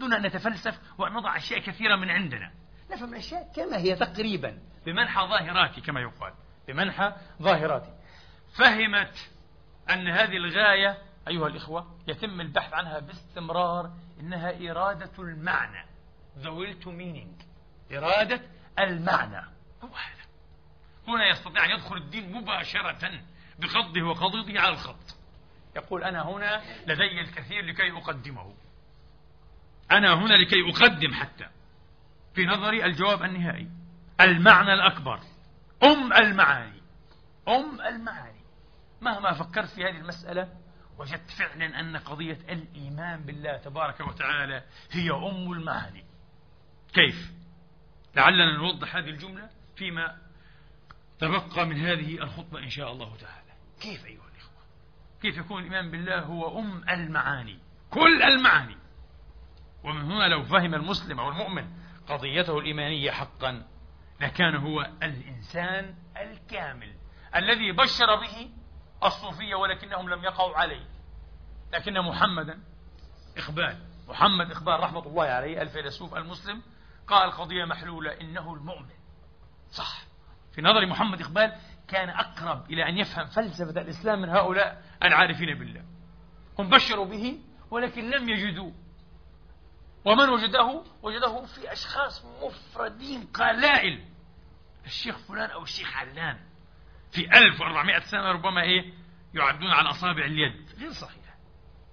[0.00, 2.52] دون أن نتفلسف وأن نضع أشياء كثيرة من عندنا.
[2.90, 6.32] نفهم الأشياء كما هي تقريبا بمنحى ظاهراتي كما يقال
[6.68, 7.12] بمنحى
[7.42, 7.92] ظاهراتي.
[8.54, 9.30] فهمت
[9.90, 13.90] أن هذه الغاية أيها الإخوة يتم البحث عنها باستمرار
[14.20, 15.86] إنها إرادة المعنى.
[16.42, 17.44] The will to meaning.
[17.92, 18.40] إرادة
[18.78, 19.46] المعنى.
[19.82, 20.19] هو هذا
[21.14, 23.20] هنا يستطيع أن يدخل الدين مباشرة
[23.58, 25.16] بخضه وقضيضه على الخط
[25.76, 28.54] يقول أنا هنا لدي الكثير لكي أقدمه.
[29.90, 31.46] أنا هنا لكي أقدم حتى.
[32.34, 33.70] في نظري الجواب النهائي.
[34.20, 35.20] المعنى الأكبر.
[35.82, 36.82] أم المعاني.
[37.48, 38.40] أم المعاني.
[39.00, 40.48] مهما فكرت في هذه المسألة
[40.98, 46.04] وجدت فعلا أن قضية الإيمان بالله تبارك وتعالى هي أم المعاني.
[46.92, 47.32] كيف؟
[48.16, 50.16] لعلنا نوضح هذه الجملة فيما
[51.20, 53.52] تبقى من هذه الخطبة إن شاء الله تعالى.
[53.80, 54.62] كيف أيها الإخوة؟
[55.22, 57.58] كيف يكون الإيمان بالله هو أم المعاني
[57.90, 58.76] كل المعاني.
[59.84, 61.68] ومن هنا لو فهم المسلم أو المؤمن
[62.08, 63.66] قضيته الإيمانية حقا
[64.20, 66.94] لكان هو الإنسان الكامل
[67.36, 68.50] الذي بشر به
[69.04, 70.86] الصوفية ولكنهم لم يقعوا عليه.
[71.72, 72.60] لكن محمدا
[73.36, 73.78] إقبال
[74.08, 76.62] محمد إقبال رحمة الله عليه الفيلسوف المسلم
[77.06, 78.94] قال القضية محلولة إنه المؤمن.
[79.70, 80.09] صح.
[80.60, 81.52] في نظر محمد إقبال
[81.88, 85.84] كان أقرب إلى أن يفهم فلسفة الإسلام من هؤلاء العارفين بالله.
[86.58, 87.38] هم بشروا به
[87.70, 88.72] ولكن لم يجدوا
[90.04, 94.04] ومن وجده؟ وجده في أشخاص مفردين قلائل.
[94.86, 96.38] الشيخ فلان أو الشيخ علان.
[97.12, 98.92] في 1400 سنة ربما إيه
[99.34, 100.68] يعدون على أصابع اليد.
[100.78, 101.36] غير صحيح.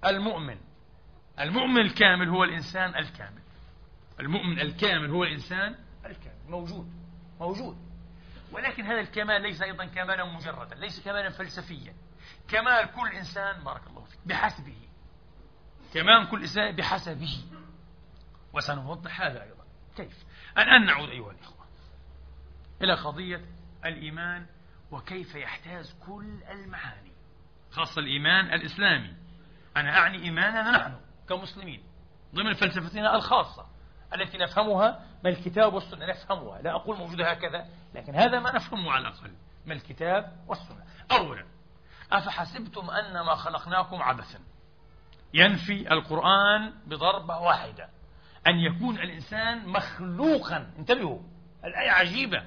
[0.04, 0.58] المؤمن.
[1.40, 3.42] المؤمن الكامل هو الإنسان الكامل.
[4.20, 5.74] المؤمن الكامل هو الإنسان
[6.06, 6.48] الكامل.
[6.48, 6.92] موجود.
[7.40, 7.87] موجود.
[8.52, 11.94] ولكن هذا الكمال ليس أيضا كمالا مجردا ليس كمالا فلسفيا.
[12.48, 14.76] كمال كل إنسان بارك الله فيك بحسبه.
[15.94, 17.38] كمال كل إنسان بحسبه.
[18.52, 19.64] وسنوضح هذا أيضا.
[19.96, 20.24] كيف؟
[20.58, 21.66] الآن نعود أيها الإخوة
[22.82, 23.40] إلى قضية
[23.84, 24.46] الإيمان
[24.90, 27.12] وكيف يحتاز كل المعاني
[27.70, 29.16] خاصة الإيمان الإسلامي.
[29.76, 31.82] أنا أعني إيماننا نحن كمسلمين
[32.34, 33.66] ضمن فلسفتنا الخاصة
[34.14, 36.62] التي نفهمها من الكتاب والسنة نفهمها.
[36.62, 37.66] لا أقول موجودة هكذا
[37.98, 39.30] لكن هذا ما نفهمه على الأقل
[39.66, 40.84] من الكتاب والسنة.
[41.12, 41.44] أولا
[42.12, 44.38] أفحسبتم أنما خلقناكم عبثا؟
[45.34, 47.88] ينفي القرآن بضربة واحدة.
[48.46, 51.20] أن يكون الإنسان مخلوقا انتبهوا
[51.64, 52.44] الآية عجيبة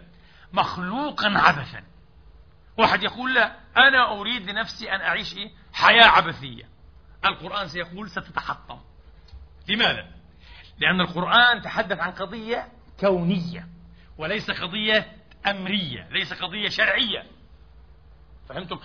[0.54, 1.84] مخلوقا عبثا.
[2.78, 6.64] واحد يقول لا أنا أريد لنفسي أن أعيش إيه؟ حياة عبثية.
[7.26, 8.80] القرآن سيقول ستتحطم.
[9.70, 10.08] لماذا؟
[10.78, 12.68] لأن القرآن تحدث عن قضية
[13.00, 13.68] كونية
[14.18, 17.24] وليس قضية أمرية ليس قضية شرعية.
[18.50, 18.80] فهمتم؟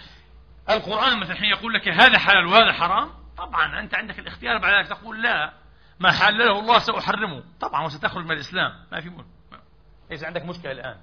[0.71, 4.89] القرآن مثلا حين يقول لك هذا حلال وهذا حرام طبعا أنت عندك الاختيار بعد ذلك.
[4.89, 5.53] تقول لا
[6.01, 7.45] ما حلله الله سأحرمه.
[7.61, 8.87] طبعا وستخرج من الإسلام.
[8.93, 9.27] ما في مشكلة.
[10.11, 11.01] ليس عندك مشكلة الآن.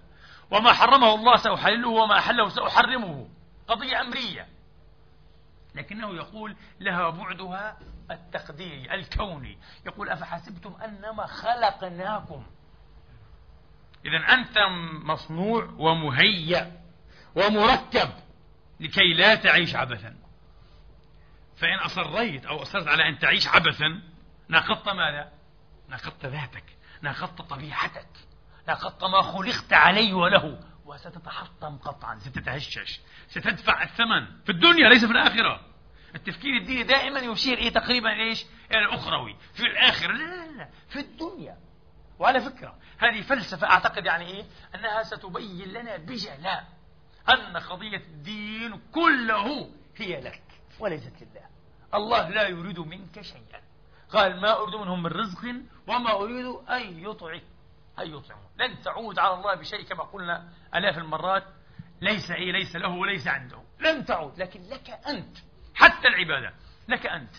[0.52, 3.30] وما حرمه الله سأحلله وما أحله سأحرمه.
[3.68, 4.48] قضية أمرية.
[5.76, 7.78] لكنه يقول لها بعدها
[8.12, 9.58] التقديري الكوني.
[9.86, 12.46] يقول أفحسبتم أنما خلقناكم.
[14.06, 14.58] إذا أنت
[15.04, 16.82] مصنوع ومهيأ
[17.36, 18.10] ومركب
[18.80, 20.16] لكي لا تعيش عبثا.
[21.58, 24.02] فإن أصريت أو أصرت على أن تعيش عبثا
[24.50, 25.32] ناقضت ماذا؟
[25.90, 26.64] ناقضت ذاتك
[27.02, 28.10] ناقضت طبيعتك
[28.68, 30.60] ناقضت ما خلقت عليه وله.
[30.86, 35.66] وستتحطم قطعا ستتهشش ستدفع الثمن في الدنيا ليس في الآخرة.
[36.16, 39.36] التفكير الديني دائما يشير إيه تقريبا إيش؟ إلى الأخروي.
[39.54, 41.58] في الآخرة لا لا لا في الدنيا.
[42.20, 44.46] وعلى فكرة هذه فلسفة أعتقد يعني إيه؟
[44.76, 46.68] أنها ستبين لنا بجلاء
[47.30, 50.44] أن قضية الدين كله هي لك
[50.80, 51.46] وليست لله.
[51.94, 53.62] الله لا يريد منك شيئا.
[54.10, 55.56] قال ما أريد منهم من رزق
[55.88, 57.42] وما أريد أن يطعم
[58.00, 61.44] أن يطعمون لن تعود على الله بشيء كما قلنا آلاف المرات.
[62.02, 63.64] ليس إيه؟ ليس له وليس عنده.
[63.80, 64.40] لن تعود.
[64.40, 65.38] لكن لك أنت.
[65.76, 66.54] حتى العبادة.
[66.88, 67.36] لك أنت.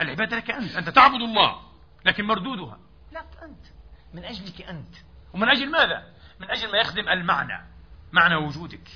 [0.00, 0.76] العبادة لك أنت.
[0.76, 1.60] أنت تعبد الله.
[2.04, 2.78] لكن مردودها.
[3.14, 3.66] لك أنت.
[4.14, 4.94] من أجلك أنت.
[5.34, 7.66] ومن أجل ماذا؟ من أجل ما يخدم المعنى.
[8.12, 8.88] معنى وجودك.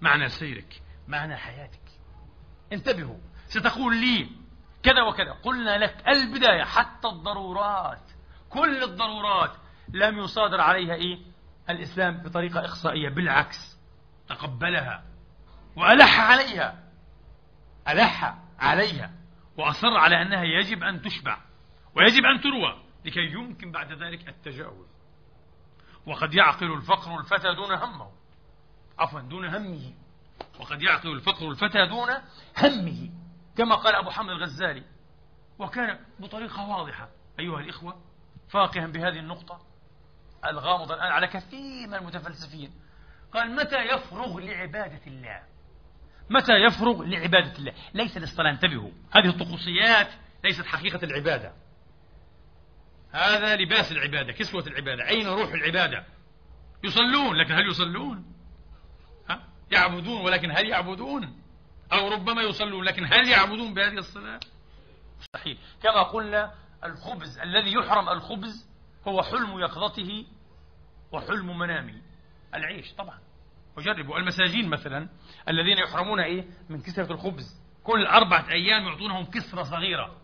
[0.00, 0.82] معنى سيرك.
[1.08, 1.80] معنى حياتك.
[2.72, 3.18] انتبهوا.
[3.46, 4.28] ستقول لي
[4.82, 5.32] كذا وكذا.
[5.32, 6.64] قلنا لك البداية.
[6.64, 8.10] حتى الضرورات.
[8.50, 9.56] كل الضرورات
[9.88, 11.18] لم يصادر عليها إيه؟
[11.70, 13.08] الإسلام بطريقة إقصائية.
[13.08, 13.78] بالعكس.
[14.28, 15.04] تقبلها.
[15.76, 16.90] وألح عليها.
[17.88, 19.10] ألح عليها.
[19.56, 21.38] وأصر على أنها يجب أن تشبع.
[21.96, 22.89] ويجب أن تروى.
[23.04, 24.86] لكي يمكن بعد ذلك التجاوز.
[26.06, 28.10] وقد يعقل الفقر الفتى دون همه.
[28.98, 29.94] عفوا دون همه.
[30.60, 32.08] وقد يعقل الفقر الفتى دون
[32.58, 33.10] همه
[33.56, 34.84] كما قال أبو حمد الغزالي.
[35.58, 37.08] وكان بطريقة واضحة
[37.40, 38.02] أيها الإخوة
[38.48, 39.60] فاقها بهذه النقطة.
[40.46, 42.72] الغامضة الآن على كثير من المتفلسفين.
[43.32, 45.42] قال متى يفرغ لعبادة الله؟
[46.30, 48.90] متى يفرغ لعبادة الله؟ ليس للصلاة انتبهوا.
[49.10, 50.08] هذه الطقوسيات
[50.44, 51.52] ليست حقيقة العبادة.
[53.12, 56.04] هذا لباس العبادة كسوة العبادة أين روح العبادة.
[56.84, 58.24] يصلون لكن هل يصلون؟
[59.30, 61.40] ها؟ يعبدون ولكن هل يعبدون؟
[61.92, 64.40] أو ربما يصلون لكن هل يعبدون بهذه الصلاة؟
[65.20, 65.58] مستحيل.
[65.82, 68.68] كما قلنا الخبز الذي يحرم الخبز
[69.08, 70.26] هو حلم يقظته
[71.12, 72.02] وحلم منامه
[72.54, 73.18] العيش طبعا.
[73.76, 74.18] وجربوا.
[74.18, 75.08] المساجين مثلا
[75.48, 77.60] الذين يحرمون إيه؟ من كسرة الخبز.
[77.84, 80.19] كل أربعة أيام يعطونهم كسرة صغيرة.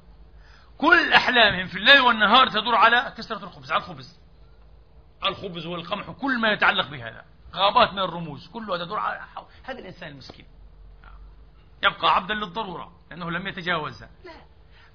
[0.78, 4.20] كل أحلامهم في الليل والنهار تدور على كسرة الخبز على الخبز.
[5.24, 7.24] الخبز والقمح كل ما يتعلق بهذا.
[7.54, 9.20] غابات من الرموز كلها تدور على
[9.64, 10.46] هذا الإنسان المسكين.
[11.82, 14.10] يبقى عبدا للضرورة لأنه لم يتجاوزها.
[14.24, 14.32] لا.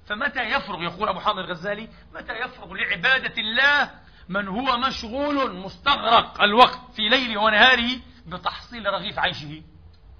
[0.05, 3.91] فمتى يفرغ يقول أبو حامد الغزالي متى يفرغ لعبادة الله
[4.29, 7.89] من هو مشغول مستغرق الوقت في ليله ونهاره
[8.27, 9.63] بتحصيل رغيف عيشه؟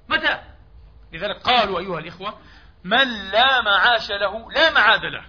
[0.10, 0.44] متى؟
[1.14, 2.40] لذلك قالوا أيها الإخوة
[2.84, 5.26] من لا معاش له لا معاد له.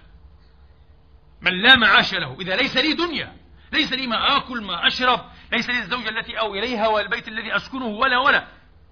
[1.43, 2.37] من لا معاش له.
[2.41, 3.37] إذا ليس لي دنيا
[3.71, 7.85] ليس لي ما آكل ما أشرب ليس لي الزوجة التي أو إليها والبيت الذي أسكنه
[7.85, 8.47] ولا ولا.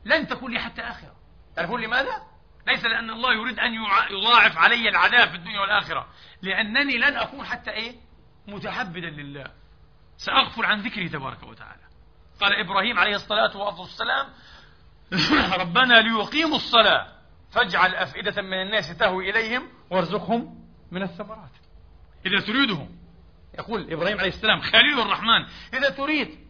[0.05, 1.15] لن تكون لي حتى آخرة.
[1.55, 2.31] تعرفون لماذا؟
[2.67, 3.73] ليس لأن الله يريد أن
[4.11, 6.07] يضاعف علي العذاب في الدنيا والآخرة.
[6.41, 7.95] لأنني لن أكون حتى إيه؟
[8.47, 9.45] متحبدا لله.
[10.17, 11.81] سأغفل عن ذكره تبارك وتعالى.
[12.41, 14.27] قال إبراهيم عليه الصلاة والسلام
[15.61, 17.07] ربنا ليقيموا الصلاة.
[17.51, 21.60] فاجعل أفئدة من الناس تهوي إليهم وارزقهم من الثمرات.
[22.25, 22.97] إذا تريدهم.
[23.59, 26.47] يقول إبراهيم عليه السلام خليل الرحمن إذا تريد.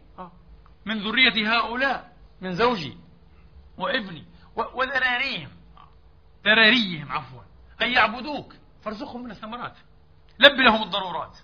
[0.84, 2.96] من ذرية هؤلاء من زوجي
[3.78, 4.24] وابني
[4.56, 5.50] وذراريهم.
[6.44, 7.42] ذراريهم عفوا.
[7.82, 8.54] أن يعبدوك.
[8.82, 9.76] فارزقهم من الثمرات.
[10.38, 11.38] لب لهم الضرورات.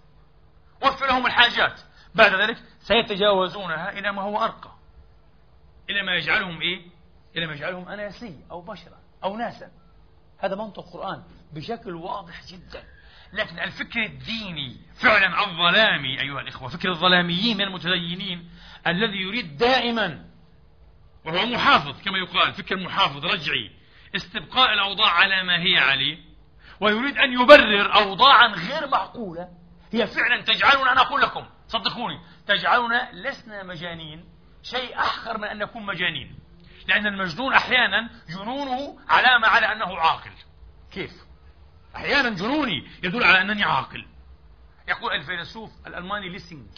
[0.82, 1.80] وفر لهم الحاجات.
[2.14, 4.70] بعد ذلك سيتجاوزونها إلى ما هو أرقى.
[5.90, 6.86] إلى ما يجعلهم إيه؟
[7.36, 9.70] إلى ما يجعلهم أناسي أو بشرا أو ناسا.
[10.38, 12.84] هذا منطق القرآن بشكل واضح جدا.
[13.32, 18.50] لكن الفكر الديني فعلا الظلامي أيها الإخوة فكر الظلاميين من المتدينين
[18.86, 20.24] الذي يريد دائما
[21.24, 23.70] وهو محافظ كما يقال فكر محافظ رجعي
[24.16, 26.18] استبقاء الأوضاع على ما هي عليه
[26.80, 29.48] ويريد أن يبرر أوضاعا غير معقولة
[29.92, 34.24] هي فعلا تجعلنا أنا أقول لكم صدقوني تجعلنا لسنا مجانين
[34.62, 36.38] شيء أحقر من أن نكون مجانين
[36.88, 40.30] لأن المجنون أحيانا جنونه علامة على أنه عاقل
[40.92, 41.27] كيف؟
[41.96, 44.06] أحيانا جنوني يدل على أنني عاقل.
[44.88, 46.68] يقول الفيلسوف الألماني ليسينج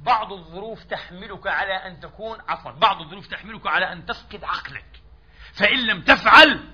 [0.00, 5.02] بعض الظروف تحملك على أن تكون عفوا بعض الظروف تحملك على أن تفقد عقلك.
[5.52, 6.68] فإن لم تفعل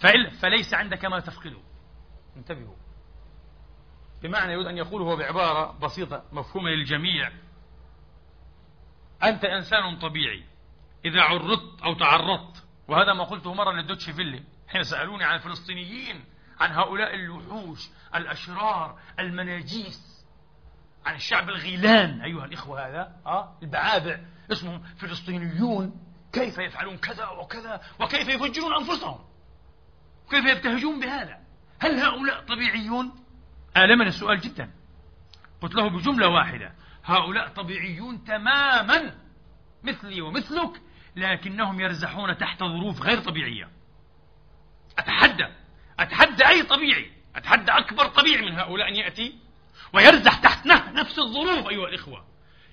[0.00, 1.60] فإن فليس عندك ما تفقده.
[2.36, 2.76] انتبهوا.
[4.22, 7.32] بمعنى يريد أن يقول هو بعبارة بسيطة مفهومة للجميع.
[9.22, 10.44] أنت إنسان طبيعي
[11.04, 16.24] إذا عرضت أو تعرضت وهذا ما قلته مرة للدوتشي فيلي حين سألوني عن الفلسطينيين
[16.60, 20.26] عن هؤلاء الوحوش الأشرار المناجيس
[21.06, 24.20] عن الشعب الغيلان أيها الإخوة هذا أه؟ البعابع
[24.52, 29.18] اسمهم فلسطينيون كيف يفعلون كذا وكذا وكيف يفجرون أنفسهم
[30.30, 31.38] كيف يبتهجون بهذا.
[31.80, 33.12] هل هؤلاء طبيعيون؟
[33.76, 34.70] آلمني السؤال جدا.
[35.60, 36.72] قلت له بجملة واحدة
[37.04, 39.14] هؤلاء طبيعيون تماما
[39.82, 40.82] مثلي ومثلك
[41.16, 43.68] لكنهم يرزحون تحت ظروف غير طبيعية.
[44.98, 45.46] أتحدى
[46.00, 49.38] أتحدى أي طبيعي؟ أتحدى أكبر طبيعي من هؤلاء أن يأتي؟
[49.92, 52.24] ويرزح تحت نفس الظروف أيها الإخوة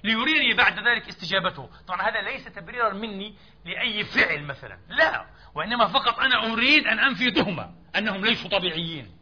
[0.03, 1.69] ليريني بعد ذلك استجابته.
[1.87, 7.31] طبعا هذا ليس تبريرا مني لأي فعل مثلا لا وإنما فقط أنا أريد أن أنفي
[7.31, 9.17] تهمة أنهم ليسوا طبيعيين.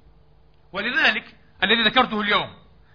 [0.74, 2.54] ولذلك الذي ذكرته اليوم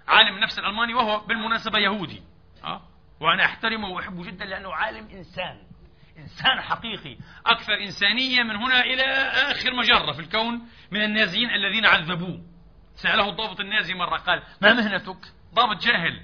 [0.09, 2.23] عالم النفس الألماني وهو بالمناسبة يهودي
[2.65, 2.83] أه؟
[3.21, 5.66] وأنا أحترمه وأحبه جدا لأنه عالم إنسان.
[6.19, 9.03] إنسان حقيقي أكثر إنسانية من هنا إلى
[9.51, 12.43] آخر مجرة في الكون من النازيين الذين عذبوه.
[12.95, 16.21] سأله الضابط النازي مرة قال ما مهنتك؟ ضابط جاهل.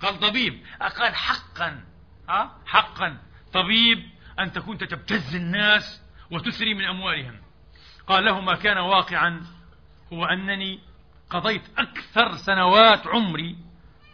[0.00, 0.62] قال طبيب.
[0.80, 1.84] قال حقا.
[2.28, 3.18] أه؟ حقا.
[3.52, 7.40] طبيب أنت كنت تبتز الناس وتثري من أموالهم.
[8.06, 9.46] قال له ما كان واقعا
[10.12, 10.80] هو أنني
[11.30, 13.56] قضيت أكثر سنوات عمري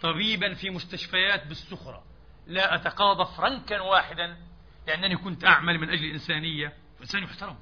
[0.03, 2.05] طبيبا في مستشفيات بالسخرة
[2.47, 4.37] لا أتقاضى فرنكا واحدا
[4.89, 6.73] لأنني كنت أعمل من أجل الإنسانية.
[7.01, 7.59] إنسان يحترم.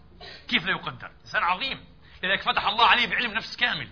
[0.48, 1.84] كيف لا يقدر؟ إنسان عظيم.
[2.22, 3.88] لذلك فتح الله عليه بعلم نفس كامل.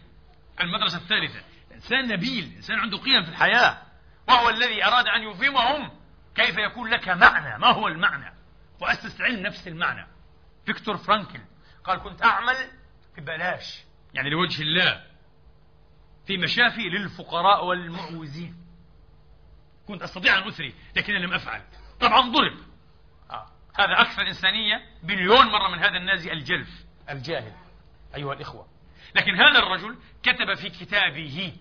[0.61, 1.43] المدرسة الثالثة.
[1.75, 2.53] إنسان نبيل.
[2.57, 3.83] إنسان عنده قيم في الحياة.
[4.29, 5.91] وهو الذي أراد أن يفهمهم
[6.35, 7.59] كيف يكون لك معنى.
[7.59, 8.35] ما هو المعنى؟
[8.81, 10.07] وأسس علم نفس المعنى.
[10.67, 11.41] فيكتور فرانكل
[11.85, 12.57] قال كنت أعمل
[13.17, 15.05] ببلاش يعني لوجه الله.
[16.27, 18.57] في مشافي للفقراء والمعوزين.
[19.89, 21.63] كنت أستطيع أن أثري لكنني لم أفعل.
[22.01, 22.74] طبعا ضرب.
[23.75, 26.85] هذا أكثر إنسانية بليون مرة من هذا النازي الجلف.
[27.11, 27.53] الجاهل.
[28.15, 28.67] أيها الإخوة.
[29.15, 31.57] لكن هذا الرجل كتب في كتابه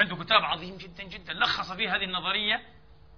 [0.00, 2.62] عنده كتاب عظيم جدا جدا لخص فيه هذه النظرية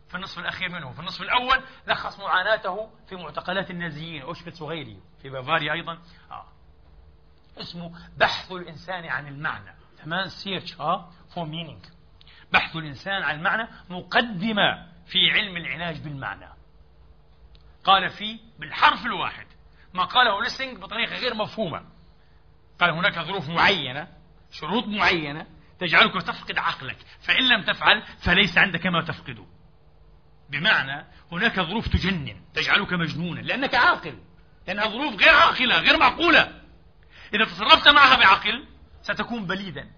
[0.08, 0.92] في النصف الأخير منه.
[0.92, 5.98] في النصف الأول لخص معاناته في معتقلات النازيين أوشفيتس وغيره في بافاريا أيضا.
[6.30, 6.46] آه.
[7.58, 9.74] اسمه بحث الإنسان عن المعنى.
[10.04, 11.84] تمام؟ search ها for meaning
[12.52, 16.57] بحث الإنسان عن المعنى مقدمة في علم العلاج بالمعنى.
[17.84, 19.46] قال فيه بالحرف الواحد.
[19.94, 21.84] ما قاله ليسنج بطريقة غير مفهومة.
[22.80, 24.08] قال هناك ظروف معينة
[24.52, 25.46] شروط معينة
[25.80, 26.96] تجعلك تفقد عقلك.
[27.20, 29.46] فإن لم تفعل فليس عندك ما تفقده.
[30.50, 34.18] بمعنى هناك ظروف تجنن تجعلك مجنونا لأنك عاقل.
[34.66, 36.62] لأنها ظروف غير عاقلة غير معقولة.
[37.34, 38.68] إذا تصرفت معها بعقل
[39.02, 39.90] ستكون بليدا.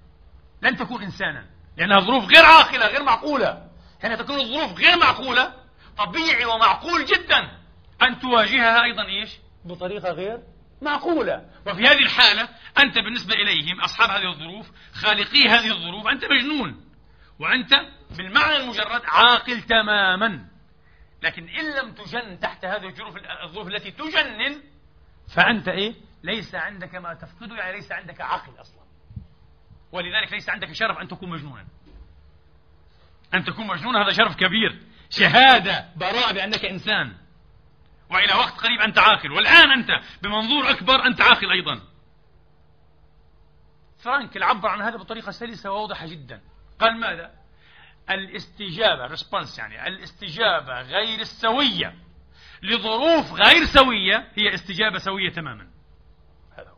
[0.63, 1.47] لن تكون إنسانا.
[1.77, 3.71] لأنها ظروف غير عاقلة غير معقولة.
[4.03, 5.55] حين تكون الظروف غير معقولة
[5.99, 7.60] طبيعي ومعقول جدا.
[8.03, 9.31] أن تواجهها أيضا إيش؟
[9.65, 10.43] بطريقة غير
[10.83, 11.51] معقولة.
[11.67, 12.49] وفي هذه الحالة
[12.79, 16.85] أنت بالنسبة إليهم أصحاب هذه الظروف خالقي هذه الظروف أنت مجنون.
[17.39, 17.71] وأنت
[18.17, 20.47] بالمعنى المجرد عاقل تماما.
[21.23, 24.63] لكن إن لم تجن تحت هذه الظروف الظروف التي تجنن
[25.35, 28.81] فأنت إيه؟ ليس عندك ما تفقده يعني ليس عندك عقل أصلا.
[29.93, 31.67] ولذلك ليس عندك شرف أن تكون مجنونا.
[33.35, 34.83] أن تكون مجنون هذا شرف كبير.
[35.11, 37.17] شهادة براءة بأنك إنسان.
[38.11, 39.33] وإلى وقت قريب أنت عاقل.
[39.33, 39.91] والآن أنت
[40.23, 41.81] بمنظور أكبر أنت عاقل أيضا.
[43.99, 46.43] فرانكل عبر عن هذا بطريقة سلسة وواضحة جدا.
[46.79, 47.41] قال ماذا؟
[48.11, 51.95] الاستجابة response يعني الاستجابة غير السوية.
[52.63, 55.71] لظروف غير سوية هي استجابة سوية تماما.
[56.59, 56.77] هذا هو.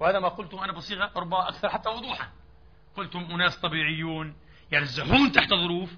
[0.00, 2.32] وهذا ما قلته أنا بصيغة ربما أكثر حتى وضوحا.
[2.96, 4.36] قلتم أناس طبيعيون
[4.72, 5.90] يرزحون تحت ظروف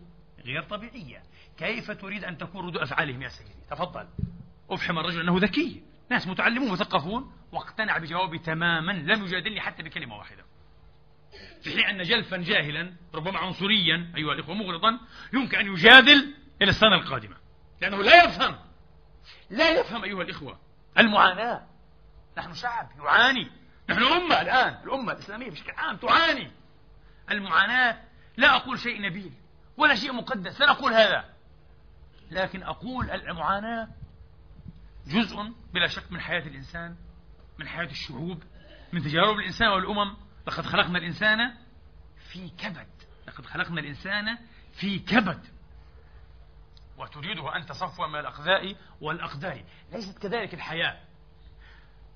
[0.45, 1.23] غير طبيعية.
[1.59, 4.09] كيف تريد أن تكون ردود أفعالهم يا سيدي؟ تفضل.
[4.71, 5.83] أفحم الرجل أنه ذكي.
[6.11, 8.93] ناس متعلمون مثقفون واقتنع بجوابي تماما.
[8.93, 10.45] لم يجادلني حتى بكلمة واحدة.
[11.63, 15.01] في حين أن جلفا جاهلا ربما عنصريا أيها الإخوة مغرضا
[15.33, 17.37] يمكن أن يجادل إلى السنة القادمة.
[17.81, 18.57] لأنه لا يفهم.
[19.51, 20.59] لا يفهم أيها الإخوة
[20.99, 21.67] المعاناة.
[22.39, 23.51] نحن شعب يعاني.
[23.91, 24.83] نحن أمة الآن.
[24.85, 26.51] الأمة الإسلامية بشكل عام تعاني.
[27.31, 28.03] المعاناة
[28.37, 29.33] لا أقول شيء نبيل
[29.77, 31.36] ولا شيء مقدس لا أقول هذا.
[32.31, 33.89] لكن أقول المعاناة
[35.07, 35.37] جزء
[35.75, 36.97] بلا شك من حياة الإنسان
[37.59, 38.43] من حياة الشعوب
[38.93, 40.17] من تجارب الإنسان والأمم.
[40.47, 41.55] لقد خلقنا الإنسان
[42.33, 42.89] في كبد.
[43.29, 44.39] لقد خلقنا الإنسان
[44.73, 45.47] في كبد.
[46.99, 49.65] وتريده أنت صفوا من الأقذاء والأقدار.
[49.93, 51.01] ليست كذلك الحياة.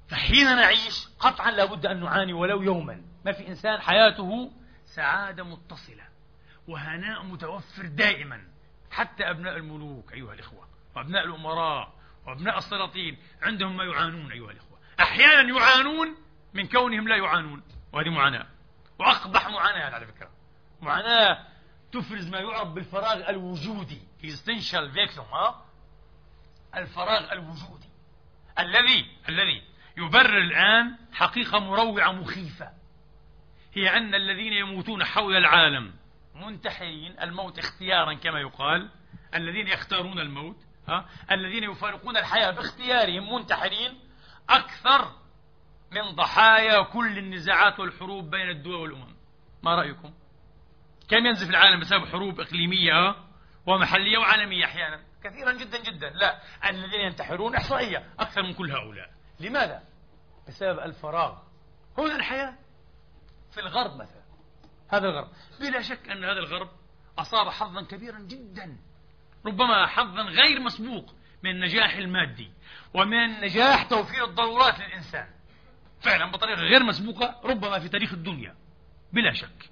[0.09, 3.03] فحين نعيش قطعا لابد أن نعاني ولو يوما.
[3.25, 4.53] ما في إنسان حياته
[4.85, 6.05] سعادة متصلة
[6.69, 8.49] وهناء متوفر دائما.
[8.91, 11.93] حتى أبناء الملوك أيها الإخوة وأبناء الأمراء
[12.27, 14.79] وأبناء السلاطين عندهم ما يعانون أيها الإخوة.
[15.01, 16.17] أحيانا يعانون
[16.55, 17.63] من كونهم لا يعانون
[17.93, 18.47] وهذه معاناة.
[18.99, 20.31] وأقبح معاناة على فكرة.
[20.81, 21.47] معاناة
[21.93, 24.01] تفرز ما يعرف بالفراغ الوجودي.
[24.23, 25.65] Existential vacuum ها؟
[26.77, 27.89] الفراغ الوجودي.
[28.59, 29.63] الذي الذي
[29.97, 32.71] يبرر الآن حقيقة مروعة مخيفة.
[33.75, 35.95] هي أن الذين يموتون حول العالم
[36.41, 38.91] منتحرين الموت اختيارا كما يقال
[39.35, 40.57] الذين يختارون الموت
[40.89, 43.99] ها؟ الذين يفارقون الحياة باختيارهم منتحرين
[44.51, 45.13] أكثر
[45.91, 49.17] من ضحايا كل النزاعات والحروب بين الدول والأمم
[49.63, 50.15] ما رأيكم؟
[51.09, 53.15] كم ينزف العالم بسبب حروب إقليمية
[53.67, 59.11] ومحلية وعالمية أحيانا كثيرا جدا جدا لا الذين ينتحرون إحصائية أكثر من كل هؤلاء
[59.41, 59.83] لماذا؟
[60.49, 61.39] بسبب الفراغ
[61.99, 62.55] هنا الحياة
[63.51, 64.20] في الغرب مثلا
[64.91, 65.29] هذا الغرب.
[65.61, 66.69] بلا شك أن هذا الغرب
[67.19, 68.79] أصاب حظا كبيرا جدا.
[69.47, 72.51] ربما حظا غير مسبوق من النجاح المادي
[72.95, 75.29] ومن نجاح توفير الضرورات للإنسان.
[76.01, 78.57] فعلا بطريقة غير مسبوقة ربما في تاريخ الدنيا.
[79.13, 79.71] بلا شك.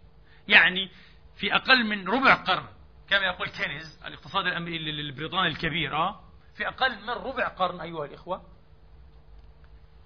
[0.49, 0.91] يعني
[1.37, 2.69] في أقل من ربع قرن
[3.09, 6.21] كما يقول كينيز الاقتصاد البريطاني الكبير آه،
[6.55, 8.43] في أقل من ربع قرن أيها الإخوة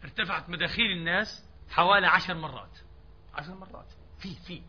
[0.04, 2.78] ارتفعت مداخيل الناس حوالي عشر مرات.
[3.34, 3.92] عشر مرات.
[4.18, 4.62] في في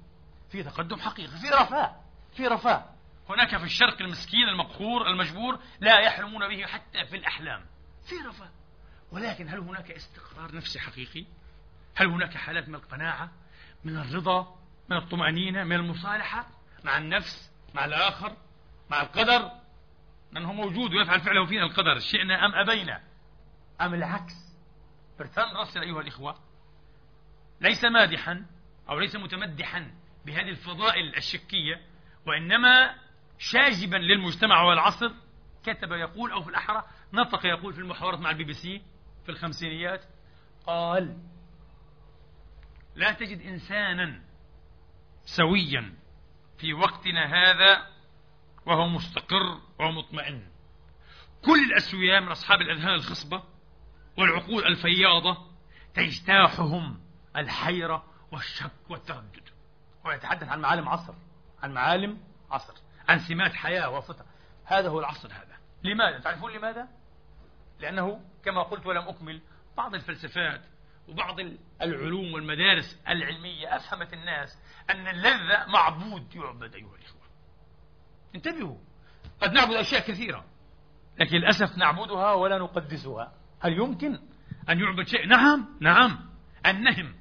[0.53, 1.95] في تقدم حقيقي في رفاه
[2.35, 2.85] في رفاه.
[3.29, 7.65] هناك في الشرق المسكين المقهور المجبور لا يحلمون به حتى في الأحلام.
[8.05, 8.49] في رفاه.
[9.11, 11.25] ولكن هل هناك استقرار نفسي حقيقي؟
[11.95, 13.31] هل هناك حالات من القناعة
[13.83, 16.47] من الرضا من الطمأنينة من المصالحة
[16.83, 18.37] مع النفس مع الآخر
[18.89, 19.51] مع القدر؟
[20.31, 23.03] من هو موجود ويفعل فعله فينا القدر شئنا أم أبينا.
[23.81, 24.33] أم العكس.
[25.19, 26.39] برتراند راسل أيها الإخوة
[27.61, 28.45] ليس مادحا
[28.89, 30.02] أو ليس متمدحا.
[30.25, 31.81] بهذه الفضائل الشكية
[32.27, 32.95] وإنما
[33.37, 35.11] شاجبا للمجتمع والعصر
[35.63, 38.81] كتب يقول أو في الأحرى نطق يقول في المحاورات مع البي بي سي
[39.25, 40.01] في الخمسينيات
[40.67, 41.17] قال
[42.95, 44.21] لا تجد إنسانا
[45.25, 45.93] سويا
[46.57, 47.87] في وقتنا هذا
[48.65, 50.47] وهو مستقر ومطمئن.
[51.45, 53.43] كل الأسوياء من أصحاب الأذهان الخصبة
[54.17, 55.37] والعقول الفياضة
[55.93, 56.99] تجتاحهم
[57.37, 59.42] الحيرة والشك والتردد.
[60.05, 61.13] هو يتحدث عن معالم عصر.
[61.63, 62.17] عن معالم
[62.51, 62.73] عصر.
[63.09, 64.25] عن سمات حياة وفطرة
[64.65, 65.57] هذا هو العصر هذا.
[65.83, 66.87] لماذا؟ تعرفون لماذا؟
[67.79, 69.41] لأنه كما قلت ولم أكمل
[69.77, 70.61] بعض الفلسفات
[71.07, 71.39] وبعض
[71.81, 74.57] العلوم والمدارس العلمية أفهمت الناس
[74.89, 77.21] أن اللذة معبود يعبد أيها الإخوة.
[78.35, 78.77] انتبهوا
[79.41, 80.45] قد نعبد أشياء كثيرة
[81.19, 83.33] لكن للأسف نعبدها ولا نقدسها.
[83.59, 84.19] هل يمكن
[84.69, 86.29] أن يعبد شيء؟ نعم نعم.
[86.65, 87.15] النهم.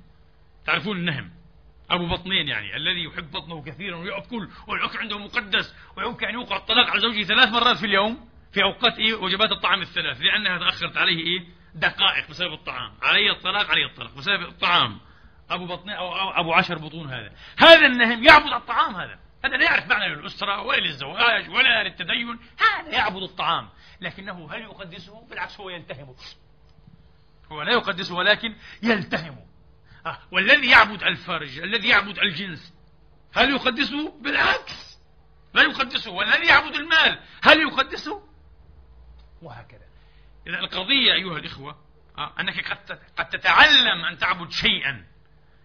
[0.66, 1.30] تعرفون النهم.
[1.92, 6.90] أبو بطنين يعني الذي يحب بطنه كثيرا ويأكل والأكل عنده مقدس ويمكن أن يوقع الطلاق
[6.90, 11.18] على زوجه ثلاث مرات في اليوم في أوقات إيه وجبات الطعام الثلاث لأنها تأخرت عليه
[11.18, 12.92] إيه دقائق بسبب الطعام.
[13.02, 15.00] علي الطلاق علي الطلاق بسبب الطعام.
[15.50, 17.32] أبو بطنين أو, أو أبو عشر بطون هذا.
[17.58, 19.18] هذا النهم يعبد الطعام هذا.
[19.44, 22.38] هذا لا يعرف معنى للأسرة ولا للزواج ولا للتدين.
[22.58, 23.68] هذا يعبد الطعام.
[24.00, 26.14] لكنه هل يقدسه؟ بالعكس هو يلتهمه
[27.52, 29.51] هو لا يقدسه ولكن يلتهمه.
[30.30, 32.74] والذي يعبد الفرج الذي يعبد الجنس.
[33.34, 34.98] هل يقدسه؟ بالعكس.
[35.54, 37.18] لا يقدسه والذي يعبد المال.
[37.42, 38.22] هل يقدسه؟
[39.42, 39.86] وهكذا.
[40.46, 41.76] إذا القضية أيها الإخوة
[42.18, 42.40] آه.
[42.40, 45.04] أنك قد قد تتعلم أن تعبد شيئا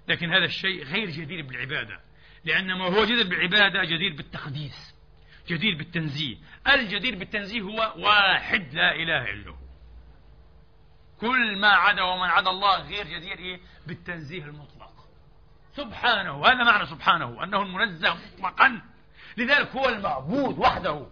[0.07, 2.01] لكن هذا الشيء غير جدير بالعبادة
[2.45, 4.95] لأن ما هو جدير بالعبادة جدير بالتقديس
[5.47, 6.37] جدير بالتنزيه.
[6.67, 9.66] الجدير بالتنزيه هو واحد لا إله إلا هو.
[11.21, 14.93] كل ما عدا ومن عدا الله غير جدير إيه؟ بالتنزيه المطلق.
[15.75, 18.81] سبحانه هذا معنى سبحانه أنه المنزه مطلقا.
[19.37, 21.07] لذلك هو المعبود وحده.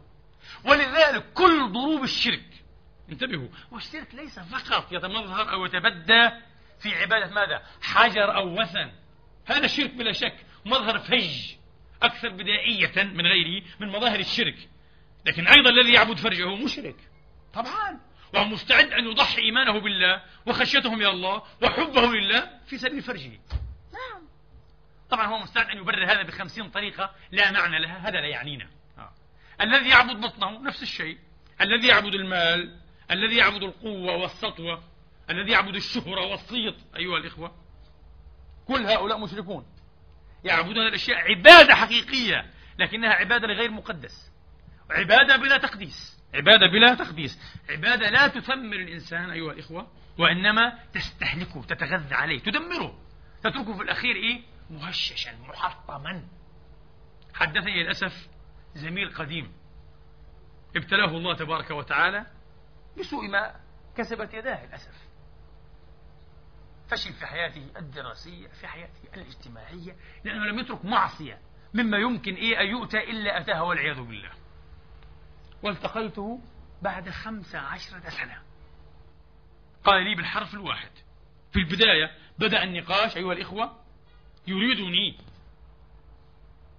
[0.63, 2.63] ولذلك كل ضروب الشرك.
[3.09, 6.29] انتبهوا والشرك ليس فقط يتمظهر أو يتبدى
[6.79, 8.91] في عبادة ماذا؟ حجر أو وثن.
[9.45, 10.35] هذا الشرك بلا شك
[10.65, 11.53] مظهر فج
[12.03, 14.69] أكثر بدائية من غيره من مظاهر الشرك.
[15.25, 16.95] لكن أيضا الذي يعبد فرجه مشرك.
[17.53, 17.99] طبعا.
[18.35, 23.29] وهو مستعد أن يضحي إيمانه بالله وخشيته من الله وحبه لله في سبيل فرجه.
[23.93, 24.27] نعم.
[25.09, 28.67] طبعا هو مستعد أن يبرر هذا بخمسين طريقة لا معنى لها هذا لا يعنينا.
[28.97, 29.11] آه.
[29.61, 31.17] الذي يعبد بطنه نفس الشيء
[31.61, 32.79] الذي يعبد المال
[33.11, 34.83] الذي يعبد القوة والسطوة
[35.29, 37.55] الذي يعبد الشهرة والصيت أيها الإخوة.
[38.67, 39.65] كل هؤلاء مشركون.
[40.43, 44.31] يعبدون الأشياء عبادة حقيقية لكنها عبادة لغير مقدس
[44.89, 46.14] عبادة بلا تقديس.
[46.35, 49.87] عبادة بلا تقديس عبادة لا تثمر الإنسان أيها الإخوة
[50.19, 52.99] وإنما تستهلكه تتغذى عليه تدمره.
[53.39, 56.27] تتركه في الأخير إيه؟ مهششا محطما.
[57.33, 58.27] حدثني للأسف
[58.75, 59.51] زميل قديم.
[60.75, 62.25] ابتلاه الله تبارك وتعالى
[62.99, 63.55] بسوء ما
[63.97, 65.05] كسبت يداه للأسف.
[66.87, 71.39] فشل في حياته الدراسية في حياته الاجتماعية لأنه لم يترك معصية
[71.73, 74.31] مما يمكن إيه أن يؤتى إلا أتاها والعياذ بالله.
[75.65, 76.39] والتقيته
[76.81, 78.41] بعد خمسة عشرة سنة.
[79.83, 80.89] قال لي بالحرف الواحد.
[81.51, 83.79] في البداية بدأ النقاش أيها الإخوة
[84.47, 85.17] يريدني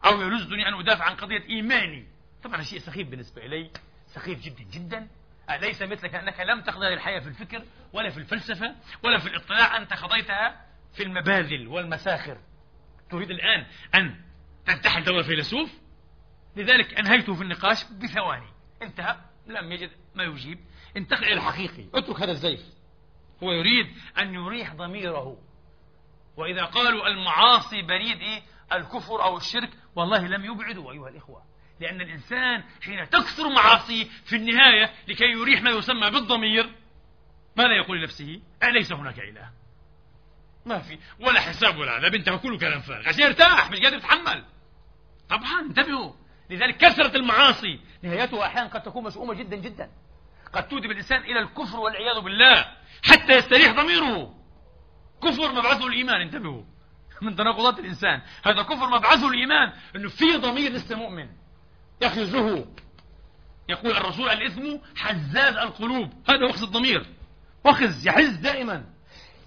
[0.05, 2.07] أو يرزدني أن أدافع عن قضية إيماني.
[2.43, 3.71] طبعا شيء سخيف بالنسبة إلي
[4.07, 5.09] سخيف جدا جدا.
[5.61, 8.75] ليس مثلك أنك لم تقضي الحياة في الفكر ولا في الفلسفة
[9.05, 12.39] ولا في الإطلاع؟ أنت قضيتها في المباذل والمساخر.
[13.11, 14.21] تريد الآن أن
[14.67, 15.71] تنتحل دور فيلسوف؟
[16.57, 18.56] لذلك أنهيته في النقاش بثواني.
[18.83, 19.17] انتهى
[19.47, 20.59] لم يجد ما يجيب.
[20.97, 21.85] انتقل إلى الحقيقي.
[21.95, 22.61] اترك هذا الزيف.
[23.43, 23.87] هو يريد
[24.19, 25.39] أن يريح ضميره.
[26.37, 31.43] وإذا قالوا المعاصي بريد إيه؟ الكفر أو الشرك والله لم يبعدوا أيها الإخوة.
[31.81, 36.75] لأن الإنسان حين تكثر معاصيه في النهاية لكي يريح ما يسمى بالضمير
[37.57, 39.51] ماذا يقول لنفسه؟ أليس هناك إله؟
[40.67, 40.99] ما في.
[41.21, 43.09] ولا حساب ولا عذاب انتهى كله كلام فارغ.
[43.09, 44.45] عشان يرتاح مش قادر يتحمل.
[45.29, 46.13] طبعا انتبهوا.
[46.51, 47.81] لذلك كثرة المعاصي.
[48.03, 49.91] نهايتها أحيانا قد تكون مشؤومة جدا جدا.
[50.53, 52.67] قد تودي بالإنسان إلى الكفر والعياذ بالله
[53.03, 54.35] حتى يستريح ضميره.
[55.23, 56.63] كفر مبعثه الإيمان انتبهوا.
[57.23, 58.23] من تناقضات الإنسان.
[58.45, 59.73] هذا كفر مبعثه الإيمان.
[59.97, 61.29] أنه في ضمير لسه مؤمن.
[62.03, 62.67] يخزه
[63.69, 66.13] يقول الرسول الإثم حزاز القلوب.
[66.29, 67.07] هذا وخز الضمير.
[67.65, 68.85] وخز يحز دائما.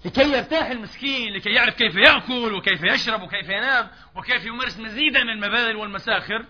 [0.04, 5.30] لكي يرتاح المسكين لكي يعرف كيف يأكل وكيف يشرب وكيف ينام وكيف يمارس مزيدا من
[5.30, 6.44] المبادئ والمساخر.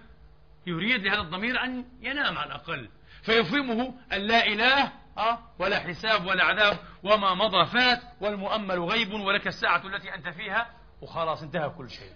[0.66, 2.88] يريد لهذا الضمير أن ينام على الأقل
[3.22, 9.46] فيفهمه أن لا إله أه ولا حساب ولا عذاب وما مضى فات والمؤمل غيب ولك
[9.46, 10.70] الساعة التي أنت فيها
[11.02, 12.12] وخلاص انتهى كل شيء.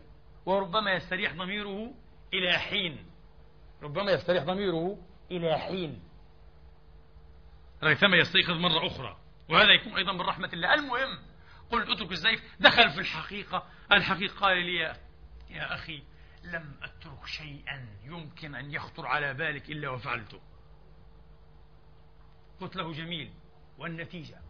[0.47, 1.95] وربما يستريح ضميره
[2.35, 3.07] إلى حين.
[3.83, 4.99] ربما يستريح ضميره
[5.31, 6.03] إلى حين.
[7.83, 9.17] ريثما يستيقظ مرة أخرى
[9.51, 10.75] وهذا يكون أيضا من رحمة الله.
[10.75, 11.19] المهم
[11.71, 13.67] قلت أترك الزيف دخل في الحقيقة.
[13.93, 14.95] الحقيقة قال لي
[15.51, 16.03] يا أخي
[16.45, 20.41] لم أترك شيئا يمكن أن يخطر على بالك إلا وفعلته.
[22.61, 23.35] قلت له جميل
[23.79, 24.41] والنتيجة؟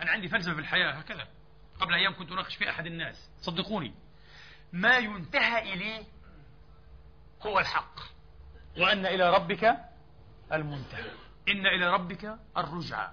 [0.00, 1.28] أنا عندي فلسفة في الحياة هكذا.
[1.80, 3.30] قبل أيام كنت أناقش في أحد الناس.
[3.38, 3.94] صدقوني.
[4.72, 6.04] ما ينتهى إليه
[7.46, 8.00] هو الحق.
[8.78, 9.76] وأن إلى ربك
[10.52, 11.10] المنتهى.
[11.48, 13.10] إن إلى ربك الرجعى.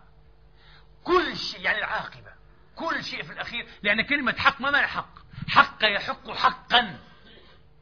[1.03, 2.34] كل شيء يعني العاقبة.
[2.76, 6.99] كل شيء في الأخير لأن كلمة حق ما معنى حق؟ حق يحق حقا.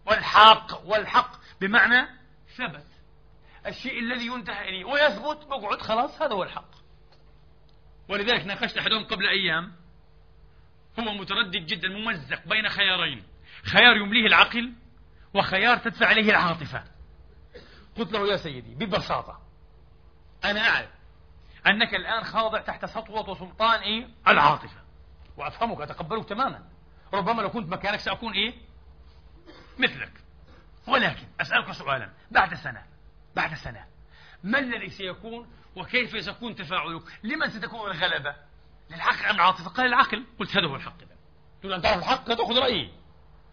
[0.06, 1.32] والحق والحق
[1.62, 2.08] بمعنى
[2.58, 2.88] ثبت.
[3.68, 6.72] الشيء الذي ينتهى إليه ويثبت بقعد خلاص هذا هو الحق.
[8.10, 9.76] ولذلك ناقشت أحدهم قبل أيام.
[11.00, 13.24] هو متردد جدا ممزق بين خيارين.
[13.64, 14.74] خيار يمليه العقل
[15.34, 16.84] وخيار تدفع عليه العاطفة.
[17.98, 19.42] قلت له يا سيدي ببساطة
[20.46, 20.90] أنا أعرف
[21.68, 24.82] أنك الآن خاضع تحت سطوة وسلطان إيه؟ العاطفة.
[25.38, 26.64] وأفهمك أتقبلك تماما.
[27.14, 28.71] ربما لو كنت مكانك سأكون إيه؟
[29.82, 30.12] مثلك.
[30.88, 32.10] ولكن أسألك سؤالا.
[32.32, 32.84] بعد سنة.
[33.36, 33.86] بعد سنة.
[34.44, 38.36] ما الذي سيكون وكيف سيكون تفاعلك؟ لمن ستكون الغلبة؟
[38.90, 40.26] للعقل أم العاطفة؟ قال العقل.
[40.40, 40.98] قلت هذا هو الحق.
[41.62, 42.92] تقول أن تعرف الحق تأخذ رأيي.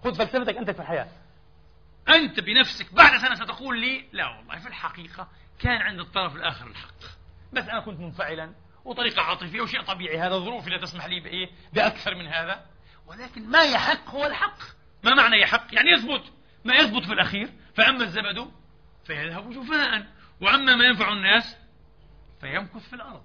[0.04, 1.08] خذ فلسفتك أنت في الحياة.
[2.08, 7.00] أنت بنفسك بعد سنة ستقول لي لا والله في الحقيقة كان عند الطرف الآخر الحق.
[7.52, 8.54] بس أنا كنت منفعلا
[8.84, 10.18] وطريقة عاطفية وشيء طبيعي.
[10.18, 12.66] هذا ظروفي لا تسمح لي بإيه؟ بأكثر من هذا.
[13.06, 14.58] ولكن ما يحق هو الحق.
[15.04, 16.32] ما معنى يحق يعني يثبت.
[16.64, 18.50] ما يثبت في الأخير فأما الزبد
[19.04, 20.06] فيذهب جفاء.
[20.40, 21.56] وأما ما ينفع الناس
[22.40, 23.22] فيمكث في الأرض.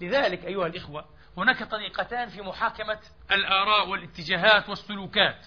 [0.00, 1.04] لذلك أيها الإخوة
[1.36, 3.00] هناك طريقتان في محاكمة
[3.30, 5.46] الآراء والاتجاهات والسلوكات.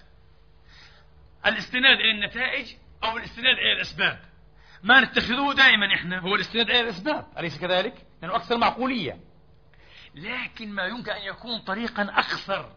[1.46, 2.66] الاستناد إلى النتائج
[3.04, 4.20] أو الاستناد إلى الأسباب.
[4.82, 7.26] ما نتخذه دائما إحنا هو الاستناد إلى الأسباب.
[7.38, 9.20] أليس كذلك؟ لأنه يعني أكثر معقولية.
[10.14, 12.72] لكن ما يمكن أن يكون طريقا أكثر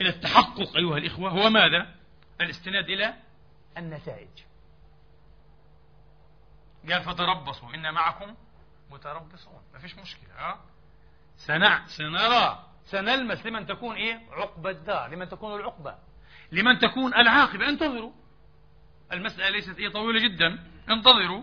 [0.00, 2.01] إلى التحقق أيها الإخوة هو ماذا؟
[2.40, 3.14] الاستناد إلى
[3.78, 4.28] النتائج.
[6.90, 8.36] قال فتربصوا إن معكم
[8.90, 9.62] متربصون.
[9.72, 10.60] ما فيش مشكلة ها؟
[11.36, 15.98] سنع سنرى سنلمس لمن تكون إيه؟ عقبة الدار لمن تكون العقبة
[16.52, 17.68] لمن تكون العاقبة.
[17.68, 18.12] انتظروا.
[19.12, 20.58] المسألة ليست إيه؟ طويلة جدا.
[20.90, 21.42] انتظروا.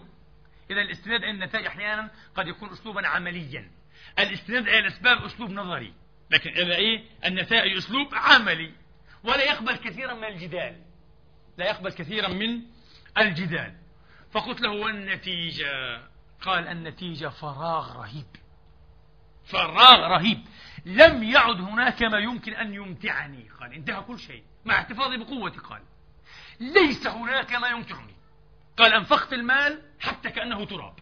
[0.72, 3.72] إذا الاستناد إلى النتائج أحيانا قد يكون أسلوبا عمليا.
[4.20, 5.94] الاستناد إلى الأسباب أسلوب نظري.
[6.32, 8.74] لكن إذا إيه؟ النتائج أسلوب عملي.
[9.24, 10.82] ولا يقبل كثيرا من الجدال.
[11.58, 12.62] لا يقبل كثيرا من
[13.18, 13.76] الجدال.
[14.32, 16.02] فقلت له والنتيجة؟
[16.42, 18.28] قال النتيجة فراغ رهيب.
[19.46, 20.46] فراغ رهيب.
[20.86, 23.50] لم يعد هناك ما يمكن أن يمتعني.
[23.60, 24.44] قال انتهى كل شيء.
[24.66, 25.82] مع احتفاظي بقوتي قال.
[26.60, 28.16] ليس هناك ما يمتعني.
[28.78, 30.96] قال أنفقت المال حتى كأنه تراب.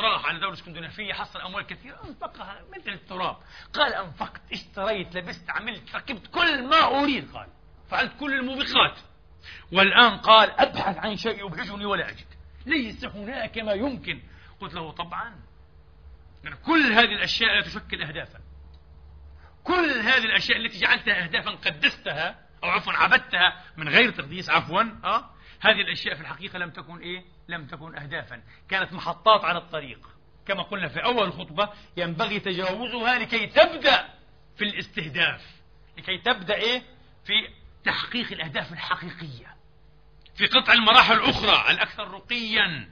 [0.00, 2.00] راح على دولة اسكندنافية حصل أموال كثيرة.
[2.08, 3.36] أنفقها مثل التراب.
[3.72, 7.48] قال أنفقت اشتريت لبست عملت ركبت كل ما أريد قال.
[7.90, 8.98] فعلت كل الموبقات.
[9.72, 12.26] والآن قال أبحث عن شيء يبهجني ولا أجد.
[12.66, 14.22] ليس هناك ما يمكن.
[14.60, 15.40] قلت له طبعا.
[16.44, 18.40] يعني كل هذه الأشياء لا تشكل أهدافا.
[19.64, 25.30] كل هذه الأشياء التي جعلتها أهدافا قدستها أو عفوا عبدتها من غير تقديس عفوا أه؟
[25.60, 28.42] هذه الأشياء في الحقيقة لم تكن إيه؟ لم تكن أهدافا.
[28.68, 30.08] كانت محطات على الطريق.
[30.46, 34.08] كما قلنا في أول الخطبة ينبغي تجاوزها لكي تبدأ
[34.56, 35.60] في الاستهداف.
[35.98, 36.82] لكي تبدأ إيه؟
[37.24, 37.32] في
[37.84, 39.56] تحقيق الأهداف الحقيقية.
[40.34, 42.90] في قطع المراحل الأخرى الأكثر رقيا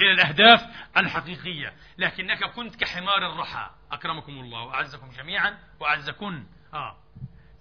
[0.00, 0.60] إلى الأهداف
[0.96, 1.72] الحقيقية.
[1.98, 3.70] لكنك كنت كحمار الرحى.
[3.92, 6.96] أكرمكم الله وأعزكم جميعا وأعزكن آه.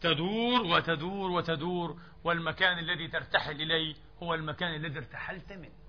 [0.01, 1.99] تدور وتدور وتدور.
[2.23, 5.84] والمكان الذي ترتحل إليه هو المكان الذي ارتحلت منه.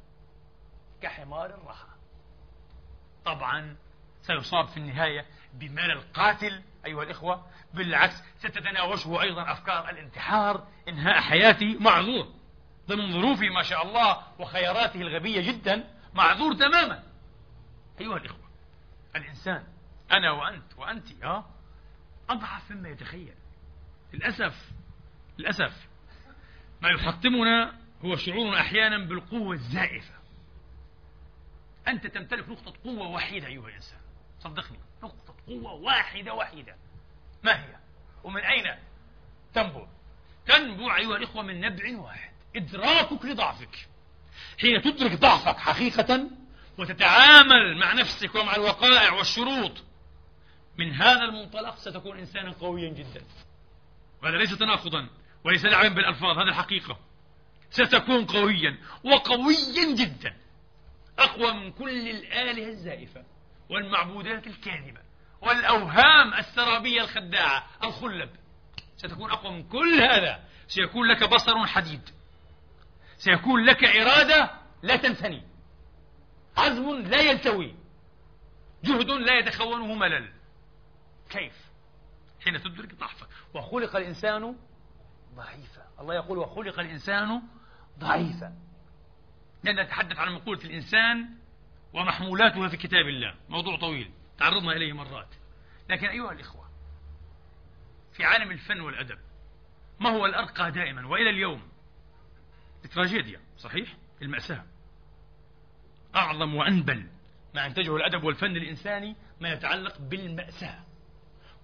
[1.03, 1.87] كحمار الرحى
[3.25, 3.77] طبعا
[4.23, 12.35] سيصاب في النهاية بمال القاتل أيها الإخوة بالعكس ستتناوشه أيضا أفكار الانتحار إنهاء حياتي معذور.
[12.89, 15.85] ضمن ظروفه ما شاء الله وخياراته الغبية جدا
[16.15, 17.03] معذور تماما.
[18.01, 18.47] أيها الإخوة
[19.17, 19.67] الإنسان
[20.13, 21.45] أنا وأنت وأنت أه
[22.29, 23.35] أضعف مما يتخيل.
[24.13, 24.71] للأسف
[25.39, 25.87] للأسف
[26.83, 27.75] ما يحطمنا
[28.05, 30.15] هو شعورنا أحيانا بالقوة الزائفة.
[31.89, 33.99] أنت تمتلك نقطة قوة وحيدة أيها الإنسان.
[34.41, 36.76] صدقني نقطة قوة واحدة وحيدة
[37.43, 37.76] ما هي؟
[38.24, 38.64] ومن أين
[39.55, 39.87] تنبع؟
[40.47, 43.89] تنبع أيها الإخوة من نبع واحد إدراكك لضعفك.
[44.61, 46.30] حين تدرك ضعفك حقيقة
[46.78, 49.72] وتتعامل مع نفسك ومع الوقائع والشروط
[50.78, 53.24] من هذا المنطلق ستكون إنسانا قويا جدا.
[54.22, 55.09] وهذا ليس تناقضا
[55.45, 56.99] وليس لعبا بالألفاظ هذا الحقيقة.
[57.70, 60.37] ستكون قويا وقويا جدا.
[61.19, 63.25] أقوى من كل الآلهة الزائفة
[63.71, 65.01] والمعبودات الكاذبة
[65.41, 68.31] والأوهام السرابية الخداعة الخلب.
[68.97, 70.45] ستكون أقوى من كل هذا.
[70.67, 72.11] سيكون لك بصر حديد.
[73.17, 74.51] سيكون لك إرادة
[74.83, 75.43] لا تنثني.
[76.57, 77.75] عزم لا يلتوي.
[78.85, 80.33] جهد لا يتخونه ملل.
[81.31, 81.67] كيف؟
[82.45, 83.29] حين تدرك ضعفك.
[83.55, 84.57] وخلق الإنسان
[85.35, 85.87] ضعيفا.
[86.01, 87.43] الله يقول وخلق الإنسان
[87.99, 88.66] ضعيفا.
[89.65, 91.29] لأن نتحدث عن مقولة الإنسان
[91.93, 93.35] ومحمولاتها في كتاب الله.
[93.49, 94.11] موضوع طويل.
[94.39, 95.35] تعرضنا إليه مرات.
[95.91, 96.67] لكن أيها الإخوة
[98.13, 99.19] في عالم الفن والأدب
[100.01, 101.69] ما هو الأرقى دائما؟ وإلى اليوم
[102.85, 104.65] التراجيديا صحيح؟ المأساة.
[106.17, 107.07] أعظم وأنبل
[107.55, 110.85] ما أنتجه الأدب والفن الإنساني ما يتعلق بالمأساة.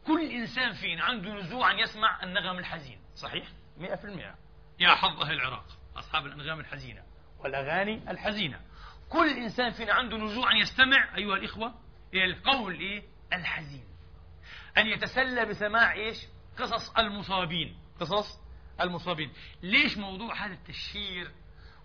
[0.07, 3.01] كل إنسان فينا عنده نزوع أن يسمع النغم الحزين.
[3.15, 3.47] صحيح؟
[3.79, 4.35] مئة في المئة.
[4.79, 5.67] يا حظ أهل العراق
[5.97, 7.03] أصحاب الأنغام الحزينة.
[7.45, 8.61] والأغاني الحزينة.
[9.09, 11.75] كل إنسان فينا عنده نزوع أن يستمع أيها الإخوة
[12.15, 13.85] إلى القول إيه؟ الحزين.
[14.79, 16.17] أن يتسلى بسماع إيش؟
[16.59, 17.77] قصص المصابين.
[18.01, 18.41] قصص
[18.81, 19.33] المصابين.
[19.63, 21.31] ليش موضوع هذا التشهير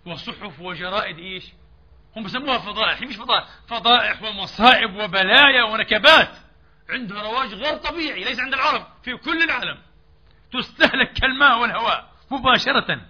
[0.06, 1.52] وصحف وجرائد إيش؟
[2.16, 3.00] هم بسموها فضائح.
[3.00, 6.36] مش فضائح فضائح ومصائب وبلايا ونكبات.
[6.90, 9.78] عندها رواج غير طبيعي ليس عند العرب في كل العالم.
[10.52, 13.00] تستهلك كالماء والهواء مباشرة.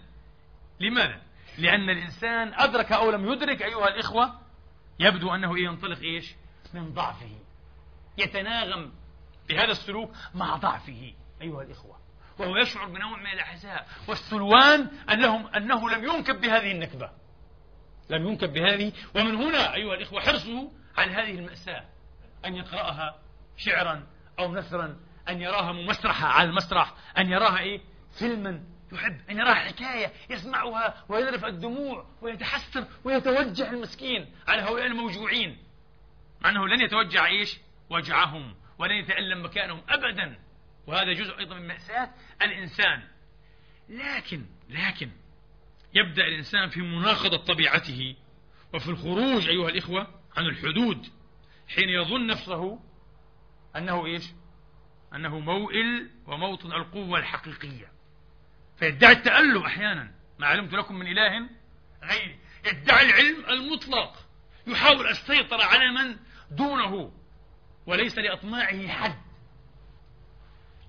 [0.80, 1.27] لماذا؟
[1.59, 4.40] لأن الإنسان أدرك أو لم يدرك أيها الإخوة
[5.00, 6.34] يبدو أنه ينطلق إيش؟
[6.74, 7.30] من ضعفه.
[8.18, 8.92] يتناغم
[9.48, 11.98] بهذا السلوك مع ضعفه أيها الإخوة.
[12.38, 17.11] وهو يشعر بنوع من الأحزاء والسلوان أنهم أنه لم ينكب بهذه النكبة.
[18.11, 18.92] لم ينكب بهذه.
[19.16, 21.84] ومن هنا أيها الإخوة حرصه على هذه المأساة.
[22.44, 23.18] أن يقرأها
[23.56, 24.06] شعرا
[24.38, 24.96] أو نثرا.
[25.28, 26.94] أن يراها ممسرحة على المسرح.
[27.18, 27.80] أن يراها إيه؟
[28.18, 28.64] فيلما.
[28.93, 34.34] يحب أن يراها حكاية يسمعها ويذرف الدموع ويتحسر ويتوجع المسكين.
[34.49, 35.59] على هؤلاء الموجوعين.
[36.41, 37.59] مع أنه لن يتوجع إيش؟
[37.91, 38.55] وجعهم.
[38.78, 40.39] ولن يتألم مكانهم أبدا.
[40.86, 42.11] وهذا جزء أيضا من مأساة
[42.43, 43.03] الإنسان.
[43.89, 45.11] لكن لكن
[45.95, 48.16] يبدأ الإنسان في مناقضة طبيعته.
[48.74, 51.07] وفي الخروج أيها الإخوة عن الحدود.
[51.68, 52.80] حين يظن نفسه
[53.76, 54.24] أنه إيش؟
[55.14, 57.97] أنه موئل وموطن القوة الحقيقية.
[58.78, 60.14] فيدعي التألم أحيانا.
[60.38, 61.48] ما علمت لكم من إله
[62.04, 62.38] غيري.
[62.66, 64.26] يدعي العلم المطلق.
[64.66, 66.16] يحاول السيطرة على من
[66.50, 67.12] دونه
[67.86, 69.18] وليس لأطماعه حد.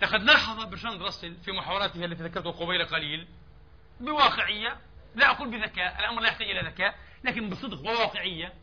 [0.02, 3.28] لقد لاحظ برشاند راسل في محاوراته التي ذكرتها قبيل قليل
[4.00, 4.78] بواقعية.
[5.16, 8.54] لا أقول بذكاء الأمر لا يحتاج إلى ذكاء لكن بصدق وواقعية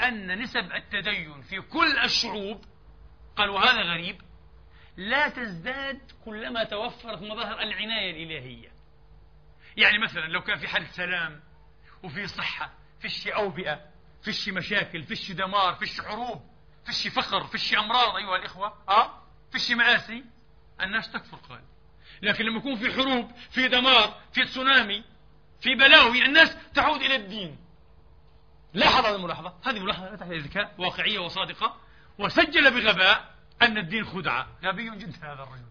[0.00, 2.64] أن نسب التدين في كل الشعوب
[3.36, 4.20] قال وهذا غريب
[4.96, 8.72] لا تزداد كلما توفرت مظاهر العناية الإلهية.
[9.76, 11.40] يعني مثلا لو كان في حالة سلام
[12.02, 13.80] وفي صحة فيش أوبئة
[14.22, 16.50] فيش مشاكل فيش دمار فيش حروب
[16.84, 18.78] فيش فقر فيش أمراض أيها الإخوة.
[18.88, 19.22] أه
[19.52, 20.24] فيش مآسي.
[20.80, 21.62] الناس تكفر قال
[22.22, 25.04] لكن لما يكون في حروب في دمار في تسونامي
[25.60, 27.58] في بلاوي الناس تعود إلى الدين.
[28.74, 31.80] لاحظ هذه الملاحظة؟ هذه ملاحظة لا تحتاج ذكاء واقعية وصادقة.
[32.18, 33.35] وسجل بغباء.
[33.62, 34.46] أن الدين خدعة.
[34.64, 35.66] غبي جدا هذا الرجل.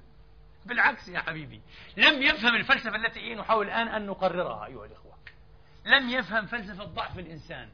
[0.66, 1.62] بالعكس يا حبيبي.
[1.98, 5.18] لم يفهم الفلسفة التي نحاول الآن أن نقررها أيها الإخوة.
[5.86, 7.70] لم يفهم فلسفة ضعف الإنسان.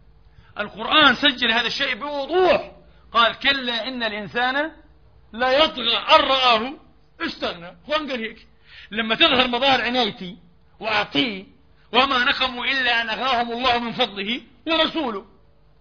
[0.59, 2.71] القرآن سجل هذا الشيء بوضوح.
[3.11, 4.71] قال كلا إن الإنسان
[5.31, 6.73] لا يطغى أن رآه.
[7.21, 7.77] استغنى.
[7.87, 8.47] قال هيك؟
[8.91, 10.37] لما تظهر مظاهر عنايتي
[10.79, 11.45] وأعطيه
[11.93, 15.25] وما نقموا إلا أن أغناهم الله من فضله ورسوله.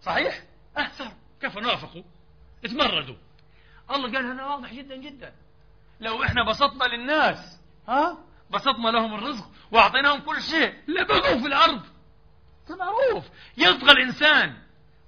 [0.02, 0.42] صحيح؟
[0.78, 1.12] أحسن.
[1.40, 2.02] كيف نافقوا
[2.64, 3.16] اتمردوا.
[3.90, 5.32] الله قال هذا واضح جدا جدا.
[6.00, 8.18] لو إحنا بسطنا للناس ها؟
[8.50, 11.82] بسطنا لهم الرزق وأعطيناهم كل شيء لبغوا في الأرض.
[12.70, 13.24] معروف.
[13.56, 14.56] يطغى الإنسان.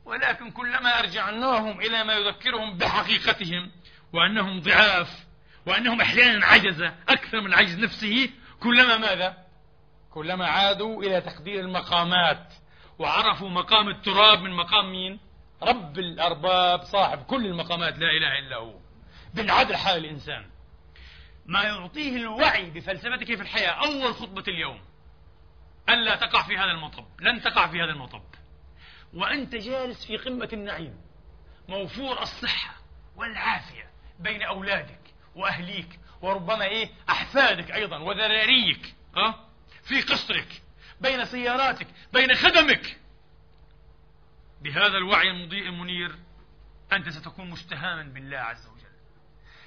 [0.04, 3.70] ولكن كلما أرجعناهم إلى ما يذكرهم بحقيقتهم
[4.12, 5.26] وأنهم ضعاف
[5.66, 8.30] وأنهم أحيانا عجزة أكثر من عجز نفسه
[8.60, 9.36] كلما ماذا؟
[10.10, 12.52] كلما عادوا إلى تقدير المقامات.
[12.98, 15.20] وعرفوا مقام التراب من مقام مين؟
[15.64, 18.74] رب الأرباب صاحب كل المقامات لا إله إلا هو.
[19.34, 20.50] بالعدل حال الإنسان.
[21.46, 24.80] ما يعطيه الوعي بفلسفتك في الحياة أول خطبة اليوم.
[25.88, 27.06] ألا تقع في هذا المطب.
[27.20, 28.22] لن تقع في هذا المطب.
[29.14, 31.00] وأنت جالس في قمة النعيم.
[31.68, 32.74] موفور الصحة
[33.16, 35.00] والعافية بين أولادك
[35.34, 39.34] وأهليك وربما إيه؟ أحفادك أيضا وذراريك أه؟
[39.82, 40.62] في قصرك
[41.00, 42.98] بين سياراتك بين خدمك.
[44.62, 46.14] بهذا الوعي المضيء المنير
[46.92, 48.82] أنت ستكون مستهاما بالله عز وجل.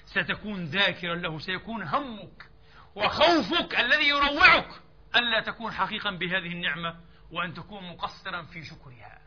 [0.05, 2.49] ستكون ذاكرا له سيكون همك
[2.95, 4.69] وخوفك الذي يروعك
[5.15, 6.95] ألا تكون حقيقا بهذه النعمة
[7.31, 9.21] وأن تكون مقصرا في شكرها.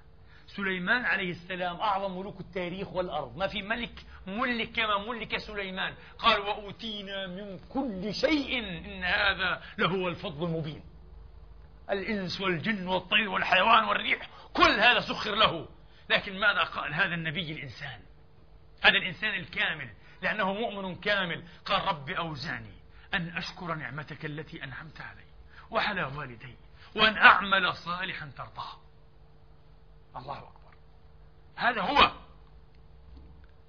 [0.46, 3.36] سليمان عليه السلام أعظم ملوك التاريخ والأرض.
[3.36, 5.94] ما في ملك ملك كما ملك سليمان.
[6.18, 10.82] قال وأوتينا من كل شيء إن هذا لهو الفضل المبين.
[11.90, 14.28] الإنس والجن والطير والحيوان والريح
[14.58, 15.68] كل هذا سخر له.
[16.10, 18.00] لكن ماذا قال هذا النبي الإنسان؟
[18.82, 19.90] هذا الإنسان الكامل
[20.22, 21.44] لأنه مؤمن كامل.
[21.64, 22.78] قال رب أوزعني
[23.14, 25.24] أن أشكر نعمتك التي أنعمت علي
[25.70, 26.56] وعلى والدي
[26.96, 28.80] وأن أعمل صالحا ترضاه.
[30.16, 30.74] الله أكبر.
[31.56, 32.12] هذا هو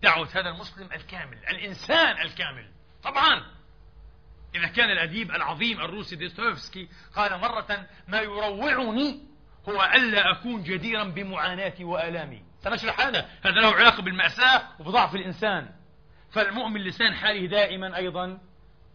[0.02, 2.72] دعوة هذا المسلم الكامل الإنسان الكامل.
[3.04, 3.60] طبعا.
[4.56, 9.29] إذا كان الأديب العظيم الروسي ديستويفسكي قال مرة ما يروعني
[9.70, 12.44] هو ألا أكون جديرا بمعاناتي وآلامي.
[12.64, 13.30] سنشرح هذا.
[13.46, 15.70] هذا له علاقة بالمأساة وبضعف الإنسان.
[16.32, 18.40] فالمؤمن لسان حاله دائما أيضا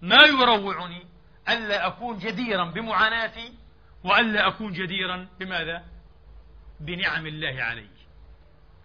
[0.03, 1.07] ما يروعني
[1.49, 3.53] ألا أكون جديرا بمعاناتي
[4.05, 5.85] وألا أكون جديرا بماذا؟
[6.81, 7.89] بنعم الله علي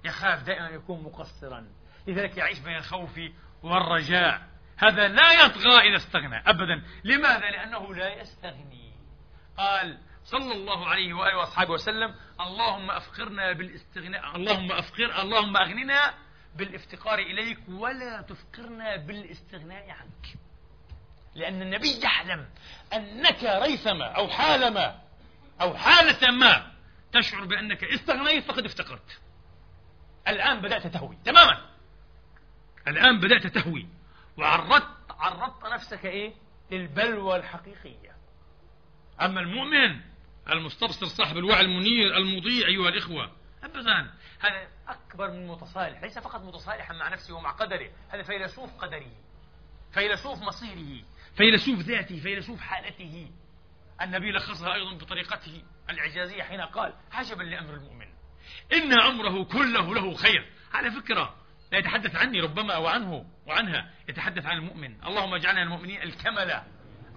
[0.05, 1.67] يخاف دائما يكون مقصرا.
[2.07, 3.19] لذلك يعيش بين الخوف
[3.63, 4.41] والرجاء.
[4.77, 6.83] هذا لا يطغى إذا استغنى أبدا.
[7.03, 8.93] لماذا؟ لأنه لا يستغني.
[9.57, 9.97] قال
[10.31, 16.13] صلى الله عليه وآله وأصحابه وسلم اللهم أفقرنا بالاستغناء اللهم أفقر اللهم أغننا
[16.55, 20.37] بالإفتقار إليك ولا تفقرنا بالاستغناء عنك.
[21.35, 22.49] لأن النبي يعلم
[22.93, 25.01] أنك ريثما أو حالما
[25.61, 26.71] أو حالة ما
[27.11, 29.19] تشعر بأنك استغنيت فقد افتقرت.
[30.27, 31.65] الآن بدأت تهوي تماما.
[32.87, 33.87] الآن بدأت تهوي.
[34.37, 36.33] وعرضت عرضت نفسك إيه؟
[36.71, 38.15] للبلوى الحقيقية.
[39.21, 40.08] أما المؤمن
[40.53, 43.31] المستبصر صاحب الوعي المنير المضيء أيها الإخوة.
[43.63, 44.11] أبدا.
[44.39, 49.11] هذا أكبر من متصالح ليس فقط متصالحا مع نفسه ومع قدره هذا فيلسوف قدره
[49.93, 51.03] فيلسوف مصيره
[51.37, 53.31] فيلسوف ذاته فيلسوف حالته.
[54.01, 58.07] النبي لخصها أيضا بطريقته الإعجازية حين قال عجبا لأمر المؤمن.
[58.73, 60.49] إن أمره كله له خير.
[60.73, 61.35] على فكرة
[61.71, 65.03] لا يتحدث عني ربما وعنه وعنها يتحدث عن المؤمن.
[65.03, 66.63] اللهم اجعلنا المؤمنين الكملة.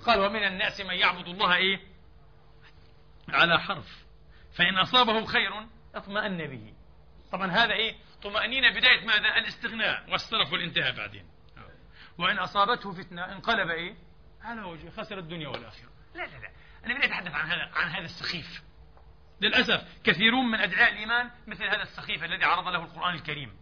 [0.06, 1.91] قال ومن الناس من يعبد الله إيه؟
[3.28, 4.04] على حرف.
[4.56, 6.74] فإن أصابه خير أطمأن به.
[7.32, 11.26] طبعا هذا إيه؟ طمأنينة بداية ماذا؟ الاستغناء والصرف والانتهاء بعدين.
[12.18, 13.94] وإن أصابته فتنة انقلب إيه؟
[14.42, 15.88] على وجهه خسر الدنيا والآخرة.
[16.14, 16.50] لا لا لا.
[16.86, 18.62] أنا بدي أتحدث عن هذا عن هذا السخيف.
[19.40, 23.56] للأسف كثيرون من أدعاء الإيمان مثل هذا السخيف الذي عرض له القرآن الكريم.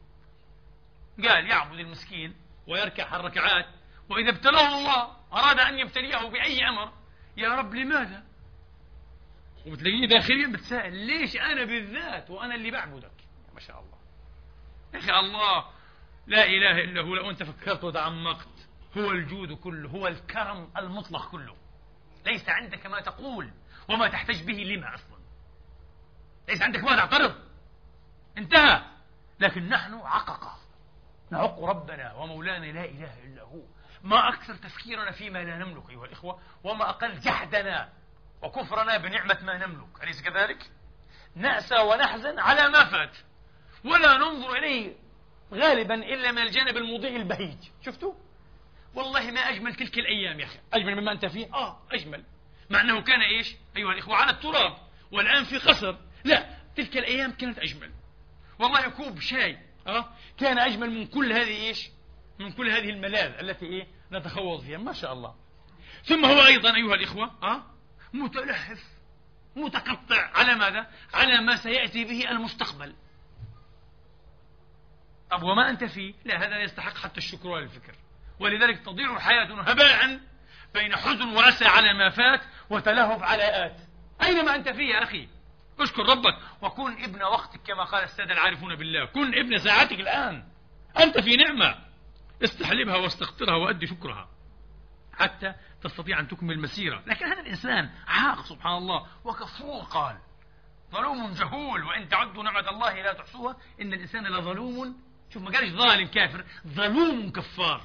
[1.29, 2.35] قال يعبد المسكين
[2.67, 3.67] ويركع الركعات
[4.09, 6.93] وإذا ابتلاه الله أراد أن يبتليه بأي أمر.
[7.37, 8.30] يا رب لماذا؟
[9.67, 13.13] وبتلاقيه داخليا بتسائل ليش أنا بالذات وأنا اللي بعبدك؟
[13.55, 13.99] ما شاء الله.
[14.95, 15.65] يا أخي الله
[16.27, 21.57] لا إله إلا هو لو أنت فكرت وتعمقت هو الجود كله هو الكرم المطلق كله.
[22.27, 23.53] ليس عندك ما تقول
[23.89, 25.21] وما تحتج به لما أصلا.
[26.49, 27.35] ليس عندك ما تعترض.
[28.39, 28.83] انتهى.
[29.41, 30.59] لكن نحن عققة.
[31.31, 33.63] نعق ربنا ومولانا لا إله إلا هو.
[34.03, 37.93] ما أكثر تفكيرنا فيما لا نملك أيها الإخوة وما أقل جحدنا
[38.43, 40.03] وكفرنا بنعمة ما نملك.
[40.03, 40.71] أليس كذلك؟
[41.35, 43.17] نأسى ونحزن على ما فات.
[43.85, 44.97] ولا ننظر إليه
[45.55, 47.59] غالبا إلا من الجانب المضيء البهيج.
[47.87, 48.15] شفتوا؟
[48.95, 50.59] والله ما أجمل تلك الأيام يا أخي.
[50.73, 52.25] أجمل مما أنت فيه؟ آه أجمل.
[52.71, 54.77] مع أنه كان إيش؟ أيها الإخوة على التراب.
[55.13, 57.91] والآن في قصر لا تلك الأيام كانت أجمل.
[58.59, 59.59] والله كوب شاي.
[59.87, 61.89] أه؟ كان أجمل من كل هذه إيش؟
[62.39, 64.79] من كل هذه الملاذ التي إيه؟ نتخوض فيها.
[64.79, 65.35] ما شاء الله.
[66.05, 67.63] ثم هو أيضا أيها الإخوة أه؟
[68.13, 68.85] متلهف
[69.57, 70.31] متقطع.
[70.35, 72.95] على ماذا؟ على ما سيأتي به المستقبل.
[75.31, 77.95] طب وما أنت فيه؟ لا هذا يستحق حتى الشكر والفكر
[78.41, 80.21] ولذلك تضيع حياتنا هباء
[80.75, 82.41] بين حزن وأسى على ما فات
[82.71, 83.77] وتلهف على آت.
[84.23, 85.29] أينما أنت فيه يا أخي؟
[85.81, 89.05] اشكر ربك وكن ابن وقتك كما قال السادة العارفون بالله.
[89.05, 90.45] كن ابن ساعتك الآن.
[91.01, 91.75] أنت في نعمة.
[92.45, 94.29] استحلبها واستقطرها وأدي شكرها.
[95.21, 100.19] حتى تستطيع أن تكمل المسيرة لكن هذا الإنسان عاق سبحان الله وكفور قال
[100.91, 103.57] ظلوم جهول وإن تعدوا نعمة الله لا تحصوها.
[103.81, 105.01] إن الإنسان لظلوم
[105.31, 107.83] شوف ما قالش ظالم كافر ظلوم كفار.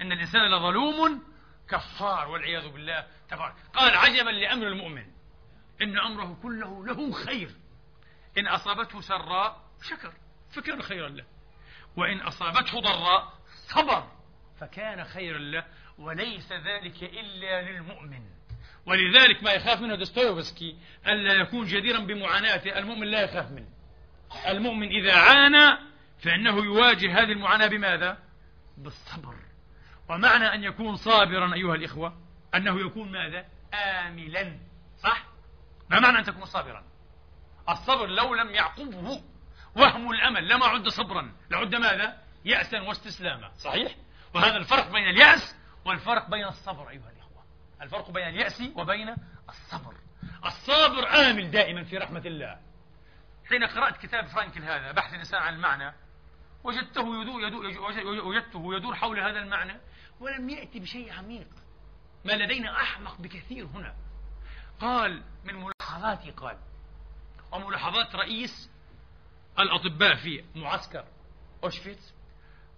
[0.00, 1.22] إن الإنسان لظلوم
[1.68, 3.54] كفار والعياذ بالله تبارك.
[3.74, 5.06] قال عجبا لأمر المؤمن
[5.82, 7.50] إن أمره كله له خير.
[8.38, 10.12] إن أصابته سراء شكر
[10.52, 11.24] فكان خيرا له.
[11.96, 13.32] وإن أصابته ضراء
[13.74, 14.08] صبر
[14.60, 15.64] فكان خيرا له.
[15.98, 18.22] وليس ذلك إلا للمؤمن
[18.86, 20.76] ولذلك ما يخاف منه دوستويفسكي
[21.06, 23.68] ألا يكون جديرا بمعاناته المؤمن لا يخاف منه
[24.48, 25.78] المؤمن إذا عانى
[26.18, 28.18] فإنه يواجه هذه المعاناة بماذا؟
[28.76, 29.34] بالصبر
[30.08, 32.16] ومعنى أن يكون صابرا أيها الإخوة
[32.54, 33.44] أنه يكون ماذا؟
[33.74, 34.58] آملا
[35.02, 35.24] صح؟
[35.90, 36.84] ما معنى أن تكون صابرا؟
[37.68, 39.22] الصبر لو لم يعقبه
[39.76, 43.94] وهم الأمل لما عد صبرا لعد ماذا؟ يأسا واستسلاما صحيح؟
[44.34, 45.57] وهذا الفرق بين اليأس
[45.88, 47.44] والفرق بين الصبر أيها الإخوة.
[47.82, 49.14] الفرق بين اليأس وبين
[49.48, 49.94] الصبر.
[50.46, 52.60] الصابر آمل دائما في رحمة الله.
[53.48, 55.94] حين قرأت كتاب فرانكل هذا بحث الإنسان عن المعنى
[56.64, 57.66] وجدته يدور, يدور
[58.26, 59.80] وجدته يدور حول هذا المعنى
[60.20, 61.48] ولم يأتي بشيء عميق.
[62.24, 63.94] ما لدينا أحمق بكثير هنا.
[64.80, 66.58] قال من ملاحظاتي قال
[67.52, 68.70] وملاحظات رئيس
[69.58, 71.04] الأطباء في معسكر
[71.64, 72.14] أوشفيتس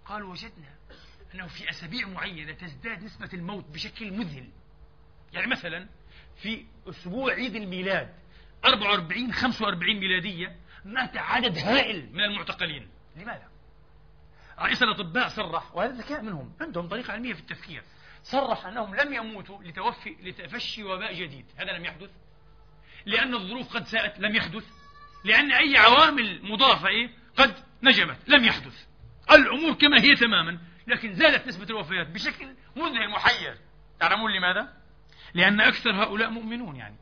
[0.05, 0.80] قال وجدنا
[1.35, 4.49] أنه في أسابيع معينة تزداد نسبة الموت بشكل مذهل.
[5.33, 5.89] يعني مثلا
[6.43, 8.14] في أسبوع عيد الميلاد
[8.64, 12.89] 44 45 ميلادية مات عدد هائل من المعتقلين.
[13.16, 13.49] لماذا؟
[14.59, 17.83] رئيس الأطباء صرح وهذا ذكاء منهم عندهم طريقة علمية في التفكير
[18.22, 21.47] صرح أنهم لم يموتوا لتوفي لتفشي وباء جديد.
[21.57, 22.11] هذا لم يحدث.
[23.07, 24.64] لأن الظروف قد ساءت لم يحدث.
[25.24, 28.87] لأن أي عوامل مضافة؟ قد نجمت لم يحدث.
[29.31, 30.59] الأمور كما هي تماما
[30.91, 33.59] لكن زادت نسبة الوفيات بشكل مذهل محير.
[34.01, 34.80] تعلمون لماذا؟
[35.34, 36.97] لأن أكثر هؤلاء مؤمنون يعني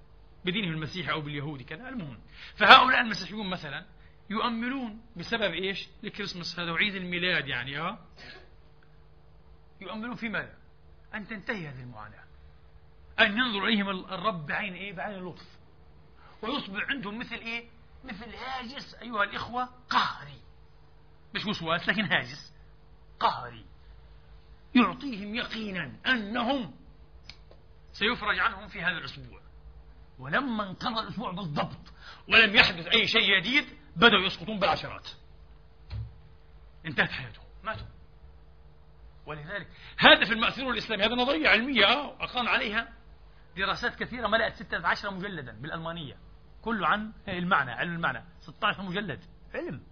[0.45, 2.21] بدينهم المسيحي أو باليهودي كذا المهم.
[2.57, 3.87] فهؤلاء المسيحيون مثلا
[4.31, 7.99] يؤملون بسبب إيش؟ الكريسماس هذا وعيد الميلاد يعني آه.
[9.81, 10.55] يؤملون في ماذا؟
[11.15, 12.25] أن تنتهي هذه المعاناة.
[13.21, 15.59] أن ينظر إليهم الرب بعين إيه؟ بعين اللطف
[16.43, 17.69] ويصبح عندهم مثل إيه؟
[18.05, 20.43] مثل هاجس أيها الإخوة قهري.
[21.35, 22.55] مش وسواس لكن هاجس
[23.21, 23.67] قهري.
[24.75, 26.75] يعطيهم يقينا أنهم
[27.93, 29.41] سيفرج عنهم في هذا الأسبوع.
[30.19, 31.93] ولما انقضى الأسبوع بالضبط
[32.29, 33.65] ولم يحدث أي شيء جديد
[33.97, 35.09] بدأوا يسقطون بالعشرات.
[36.87, 37.45] انتهت حياتهم.
[37.63, 37.87] ماتوا.
[39.27, 42.93] ولذلك في المأثور الإسلامي هذا نظرية علمية آه أقام عليها
[43.57, 46.17] دراسات كثيرة ملأت 16 مجلدا بالألمانية.
[46.63, 48.25] كله عن المعنى علم المعنى.
[48.41, 49.83] 16 مجلد علم.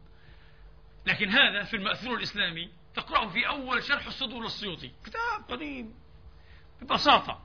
[1.06, 4.92] لكن هذا في المأثور الإسلامي تقرأه في أول شرح الصدور للسيوطي.
[5.04, 5.94] كتاب قديم.
[6.82, 7.42] ببساطة.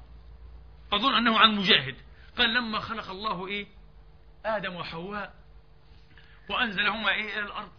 [0.94, 1.96] أظن أنه عن مجاهد.
[2.38, 3.68] قال لما خلق الله إيه؟
[4.46, 5.34] آدم وحواء
[6.50, 7.72] وأنزلهما إيه إلى الأرض.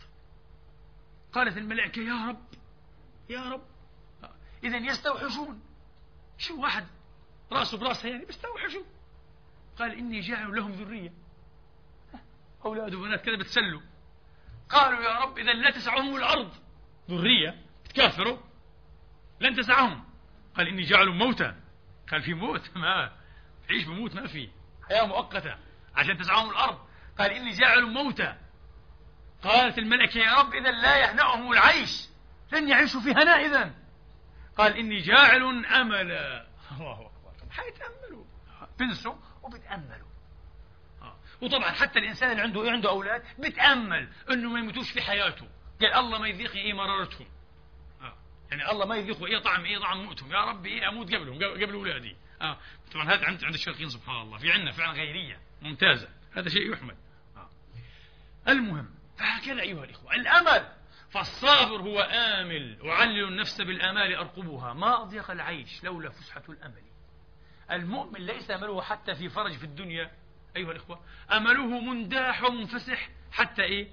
[1.33, 2.45] قالت الملائكة يا رب
[3.31, 3.65] يا رب.
[4.65, 5.63] إذا يستوحشون.
[6.39, 6.87] شو واحد
[7.53, 8.85] رأسه براسها يعني بيستوحشوا.
[9.79, 11.13] قال إني جاعل لهم ذرية.
[12.65, 13.81] أولاد وبنات كذا بتسلوا.
[14.69, 16.62] قالوا يا رب إذا لا تسعهم الأرض.
[17.11, 17.57] ذرية
[17.89, 18.39] تكافروا؟
[19.41, 20.05] لن تسعهم.
[20.57, 21.55] قال إني جاعل موتى.
[22.11, 22.71] قال في موت.
[22.77, 23.13] ما
[23.71, 24.49] عيش بموت ما في.
[24.89, 25.57] حياة مؤقتة.
[25.95, 26.79] عشان تسعهم الأرض.
[27.19, 28.35] قال إني جاعل موتى.
[29.43, 32.09] قالت الملكة يا رب إذا لا يهنأهم العيش.
[32.53, 33.75] لن يعيشوا في هناء إذا
[34.57, 36.47] قال إني جاعل أملا.
[36.73, 37.33] الله أكبر.
[37.51, 38.25] حيتأملوا.
[38.79, 40.13] بنسوا وبتأملوا.
[41.43, 45.49] وطبعا حتى الإنسان اللي عنده عنده أولاد بتأمل أنه ما يموتوش في حياته.
[45.85, 47.27] قال الله ما يذيق إيه مرارتهم
[48.03, 48.15] آه.
[48.51, 50.33] يعني الله ما يذيقوا إيه طعم إيه طعم موتهم.
[50.33, 52.17] يا رب إيه أموت قبلهم قبل أولادي.
[52.41, 52.59] آه.
[52.93, 54.39] طبعا هذا عند عند الشرقيين سبحان الله.
[54.39, 56.09] في عندنا فعلا غيرية ممتازة.
[56.37, 56.97] هذا شيء يحمد.
[57.37, 57.49] آه.
[58.49, 60.15] المهم فهكذا أيها الإخوة.
[60.15, 60.69] الأمل
[61.11, 62.79] فالصابر هو آمل.
[62.91, 64.73] أعلل النفس بالآمال أرقبها.
[64.73, 66.83] ما أضيق العيش لولا فسحة الأمل.
[67.71, 70.11] المؤمن ليس أمله حتى في فرج في الدنيا.
[70.57, 73.89] أيها الإخوة أمله منداح ومنفسح حتى إيه؟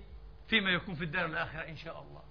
[0.50, 2.24] فيما يكون في الدار الآخرة إن شاء الله.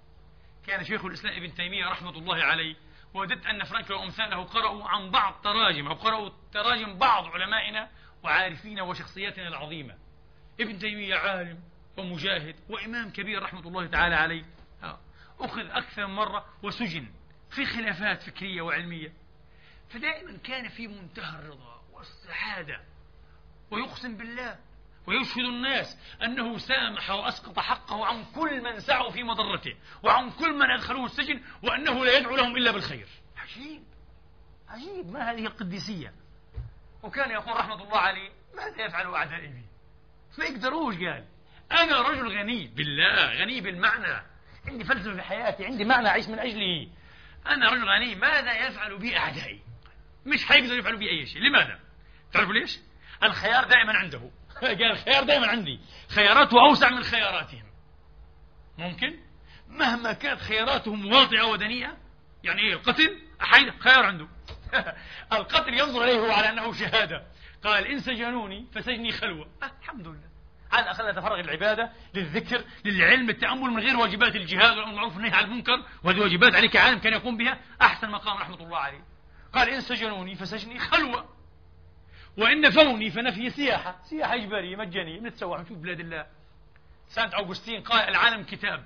[0.67, 2.75] كان شيخ الإسلام ابن تيمية رحمة الله عليه
[3.13, 7.89] وجدت أن فرانكل وأمثاله قرأوا عن بعض تراجم أو قرأوا تراجم بعض علمائنا
[8.23, 9.97] وعارفين وشخصياتنا العظيمة.
[10.59, 11.63] ابن تيمية عالم
[11.97, 14.45] ومجاهد وإمام كبير رحمة الله تعالى عليه.
[15.39, 17.11] أخذ أكثر من مرة وسجن
[17.51, 19.13] في خلافات فكرية وعلمية.
[19.89, 22.83] فدائما كان في منتهى الرضا والسعادة
[23.71, 24.59] ويقسم بالله
[25.09, 30.71] ويشهد الناس أنه سامح وأسقط حقه عن كل من سعوا في مضرته وعن كل من
[30.71, 33.07] أدخلوه السجن وأنه لا يدعو لهم إلا بالخير.
[33.37, 33.83] عجيب.
[34.69, 35.11] عجيب.
[35.11, 36.13] ما هذه القديسية؟
[37.03, 39.65] وكان يقول رحمة الله عليه ماذا يفعل أعدائي بي؟
[40.37, 41.25] ما يقدروش قال
[41.71, 44.25] أنا رجل غني بالله غني بالمعنى.
[44.67, 46.89] عندي فلسفة في حياتي عندي معنى أعيش من أجله.
[47.47, 49.61] أنا رجل غني ماذا يفعل بي أعدائي؟
[50.25, 51.41] مش حيقدروا يفعلوا بي أي شيء.
[51.41, 51.79] لماذا؟
[52.33, 52.79] تعرفوا ليش؟
[53.23, 54.31] الخيار دائما عنده.
[54.79, 55.79] قال الخيار دائما عندي.
[56.09, 57.63] خياراته أوسع من خياراتهم.
[58.77, 59.19] ممكن؟
[59.67, 61.97] مهما كانت خياراتهم واضعة ودنيئة
[62.43, 64.27] يعني إيه القتل؟ أحيد خيار عنده.
[65.33, 67.25] القتل ينظر إليه هو على أنه شهادة.
[67.63, 69.47] قال إن سجنوني فسجني خلوة.
[69.63, 70.29] آه الحمد لله.
[70.71, 75.85] على الأقل أتفرغ العبادة للذكر للعلم التأمل من غير واجبات الجهاد والأمر والنهي عن المنكر.
[76.03, 77.59] وهذه واجبات عليك عالم كان يقوم بها.
[77.81, 79.03] أحسن مقام رحمة الله عليه.
[79.53, 81.38] قال إن سجنوني فسجني خلوة.
[82.39, 86.25] وإن نفوني فنفي سياحة سياحة إجبارية مجانية بنتسوح نشوف بلاد الله.
[87.07, 88.85] سانت أوغسطين قال العالم كتاب.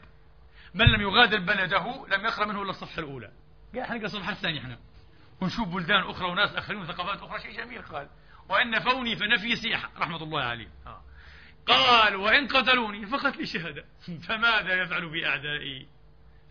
[0.73, 3.31] من لم يغادر بلده لم يقرأ منه إلا الصفحة الأولى.
[3.73, 4.77] قال إحنا نقرأ الصفحة الثانية إحنا.
[5.41, 8.09] ونشوف بلدان أخرى وناس آخرين وثقافات أخرى شيء جميل قال.
[8.49, 10.67] وإن نفوني فنفي سياحة رحمة الله عليه.
[10.87, 11.01] آه.
[11.67, 13.85] قال وإن قتلوني فقتلي شهادة
[14.27, 15.87] فماذا يفعل بأعدائي؟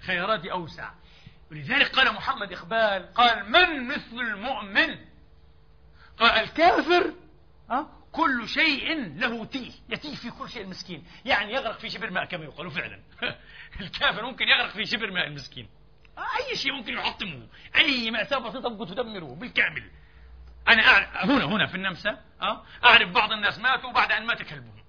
[0.06, 0.90] خيرات أوسع.
[1.50, 5.11] ولذلك قال محمد إقبال قال من مثل المؤمن؟
[6.26, 7.14] الكافر
[7.70, 12.24] أه؟ كل شيء له تيه يتيه في كل شيء المسكين يعني يغرق في شبر ماء
[12.24, 13.00] كما يقال فعلا
[13.80, 15.68] الكافر ممكن يغرق في شبر ماء المسكين
[16.18, 17.46] أي شيء ممكن يحطمه
[17.76, 19.90] أي مأساة بسيطة ممكن تدمره بالكامل
[20.68, 24.82] أنا أعرف هنا هنا في النمسا أه؟ أعرف بعض الناس ماتوا بعد أن مات كلبهم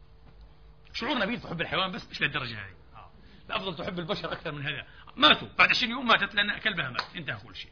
[0.93, 3.11] شعور نبيل تحب الحيوان بس مش للدرجة هذه أه.
[3.49, 7.37] الأفضل تحب البشر أكثر من هذا ماتوا بعد 20 يوم ماتت لأن كلبها مات انتهى
[7.47, 7.71] كل شيء.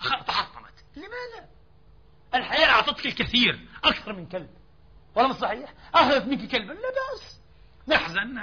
[0.00, 1.48] تحطمت لماذا؟
[2.34, 4.50] الحياة أعطتك الكثير أكثر من كلب.
[5.14, 7.40] ولا مش صحيح؟ أخذت منك كلبا لا بأس.
[7.88, 8.34] نحزن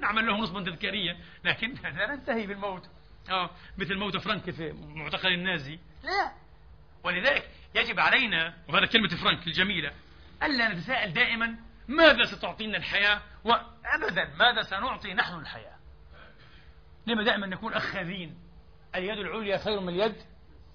[0.00, 1.16] نعمل له نصبا تذكارية.
[1.44, 2.90] لكن لا ننتهي بالموت.
[3.30, 5.78] آه مثل موت فرانك في معتقل النازي.
[6.02, 6.32] لا.
[7.04, 9.92] ولذلك يجب علينا وهذا كلمة فرانك الجميلة
[10.42, 11.56] ألا نتساءل دائما
[11.88, 15.76] ماذا ستعطينا الحياة؟ وأبدا ماذا سنعطي نحن الحياة؟
[17.06, 18.38] لما دائما نكون أخاذين.
[18.94, 20.16] اليد العليا خير من اليد؟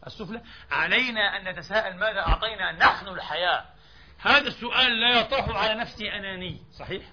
[0.07, 0.41] السفلى
[0.71, 3.65] علينا أن نتساءل ماذا أعطينا نحن الحياة.
[4.19, 6.61] هذا السؤال لا يطرح على نفسي أناني.
[6.71, 7.03] صحيح؟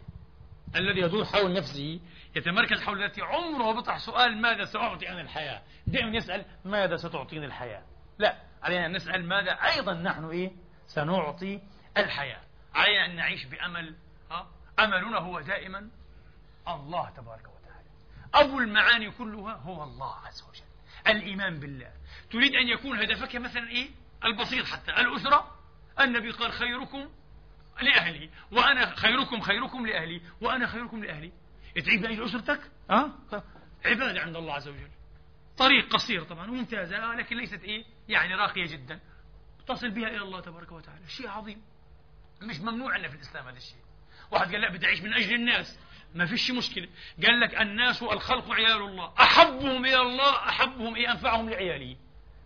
[0.77, 2.01] الذي يدور حول نفسه
[2.37, 5.63] يتمركز حول ذاته عمره بيطرح سؤال ماذا سأعطي أنا الحياة.
[5.87, 7.83] دائما يسأل ماذا ستعطيني الحياة.
[8.19, 10.53] لا علينا أن نسأل ماذا أيضا نحن إيه؟
[10.87, 11.61] سنعطي
[11.97, 12.41] الحياة.
[12.75, 13.95] علينا أن نعيش بأمل.
[14.31, 14.47] ها؟
[14.79, 15.91] أملنا هو دائما
[16.69, 17.89] الله تبارك وتعالى.
[18.35, 20.69] أول المعاني كلها هو الله عز وجل.
[21.07, 21.93] الإيمان بالله.
[22.31, 23.89] تريد أن يكون هدفك مثلا إيه؟
[24.25, 24.91] البسيط حتى.
[24.91, 25.59] الأسرة.
[26.01, 27.09] النبي قال خيركم
[27.83, 31.33] لأهلي وأنا خيركم خيركم لأهلي وأنا خيركم لأهلي.
[31.85, 32.61] تعيب لأجل أسرتك؟
[32.91, 33.11] أه؟
[33.85, 34.91] عبادة عند الله عز وجل.
[35.57, 39.01] طريق قصير طبعا وممتازة لكن ليست إيه؟ يعني راقية جدا.
[39.67, 41.09] تصل بها إلى الله تبارك وتعالى.
[41.09, 41.63] شيء عظيم.
[42.43, 43.79] مش ممنوع عندنا في الإسلام هذا الشيء.
[44.31, 45.79] واحد قال لا بدي أعيش من أجل الناس.
[46.15, 46.89] ما فيش مشكلة.
[47.27, 49.15] قال لك الناس الخلق عيال الله.
[49.21, 51.97] أحبهم إلى الله أحبهم إيه؟ أنفعهم لعياله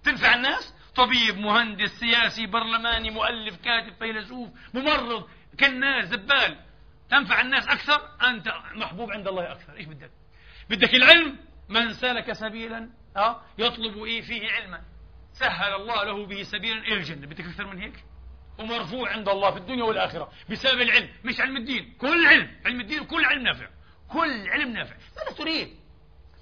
[0.04, 5.28] تنفع الناس؟ طبيب مهندس سياسي برلماني مؤلف كاتب فيلسوف ممرض
[5.60, 6.58] كناس زبال.
[7.10, 9.76] تنفع الناس أكثر؟ أنت محبوب عند الله أكثر.
[9.76, 10.10] إيش بدك؟
[10.70, 11.38] بدك العلم؟
[11.68, 14.80] من سلك سبيلا أه يطلب إيه؟ فيه علما.
[15.32, 16.80] سهل الله له به سبيلا.
[16.80, 17.26] إلى الجنة.
[17.26, 18.04] بدك أكثر من هيك؟
[18.58, 20.32] ومرفوع عند الله في الدنيا والآخرة.
[20.50, 21.08] بسبب العلم.
[21.24, 21.94] مش علم الدين.
[21.98, 22.60] كل علم.
[22.66, 23.68] علم الدين كل علم نافع.
[24.08, 24.96] كل علم نافع.
[25.16, 25.68] ماذا تريد؟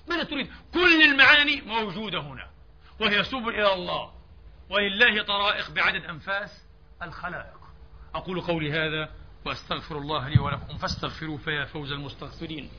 [0.08, 2.49] ماذا تريد؟ كل المعاني موجودة هنا.
[3.00, 4.12] وهي سبل إلى الله.
[4.70, 6.66] ولله طرائق بعدد أنفاس
[7.02, 7.60] الخلائق.
[8.14, 9.08] أقول قولي هذا
[9.46, 10.78] وأستغفر الله لي ولكم.
[10.78, 12.70] فاستغفروه فيا فوز المستغفرين.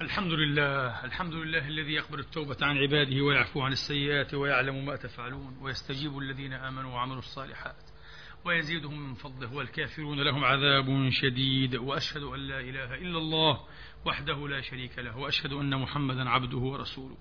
[0.00, 5.58] الحمد لله الحمد لله الذي يقبل التوبة عن عباده ويعفو عن السيئات ويعلم ما تفعلون
[5.62, 7.76] ويستجيب الذين آمنوا وعملوا الصالحات
[8.44, 11.76] ويزيدهم من فضله والكافرون لهم عذاب شديد.
[11.76, 13.60] وأشهد أن لا إله إلا الله
[14.04, 17.16] وحده لا شريك له وأشهد أن محمدا عبده ورسوله.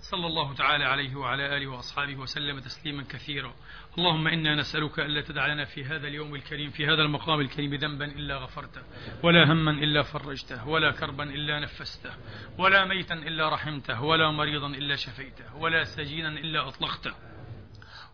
[0.00, 3.54] صلى الله تعالى عليه وعلى آله وأصحابه وسلم تسليما كثيرا.
[3.98, 8.04] اللهم إنا نسألك ألا تدع لنا في هذا اليوم الكريم في هذا المقام الكريم ذنبا
[8.04, 8.82] إلا غفرته
[9.22, 12.10] ولا هما إلا فرجته ولا كربا إلا نفسته
[12.58, 17.14] ولا ميتا إلا رحمته ولا مريضا إلا شفيته ولا سجينا إلا أطلقته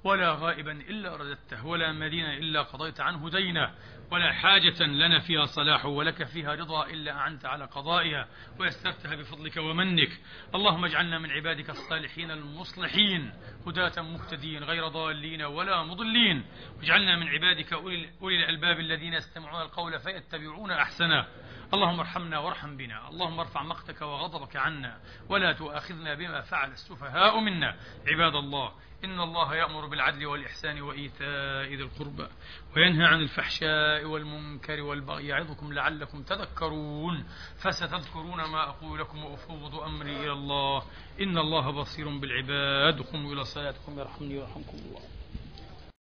[0.05, 3.75] ولا غائبا إلا رددته ولا مدينا إلا قضيت عنه دينا
[4.13, 8.29] ولا حاجة لنا فيها صلاح ولك فيها رضا إلا أعنت على قضائها
[8.61, 10.21] ويسرتها بفضلك ومنك.
[10.55, 13.33] اللهم اجعلنا من عبادك الصالحين المصلحين.
[13.67, 16.45] هداة مهتدين غير ضالين ولا مضلين.
[16.79, 21.27] واجعلنا من عبادك أولي الألباب الذين يستمعون القول فيتبعون أحسنه.
[21.75, 23.09] اللهم ارحمنا وارحم بنا.
[23.09, 25.01] اللهم ارفع مقتك وغضبك عنا.
[25.29, 27.77] ولا تؤاخذنا بما فعل السفهاء منا.
[28.07, 28.73] عباد الله
[29.05, 32.27] إن الله يأمر بالعدل والإحسان وإيتاء ذي القربى
[32.77, 37.25] وينهى عن الفحشاء والمنكر والبغي يعظكم لعلكم تذكرون
[37.63, 40.83] فستذكرون ما أقول لكم وأفوض أمري إلى الله
[41.21, 45.01] إن الله بصير بالعباد قوموا إلى صلاتكم يرحمني ويرحمكم الله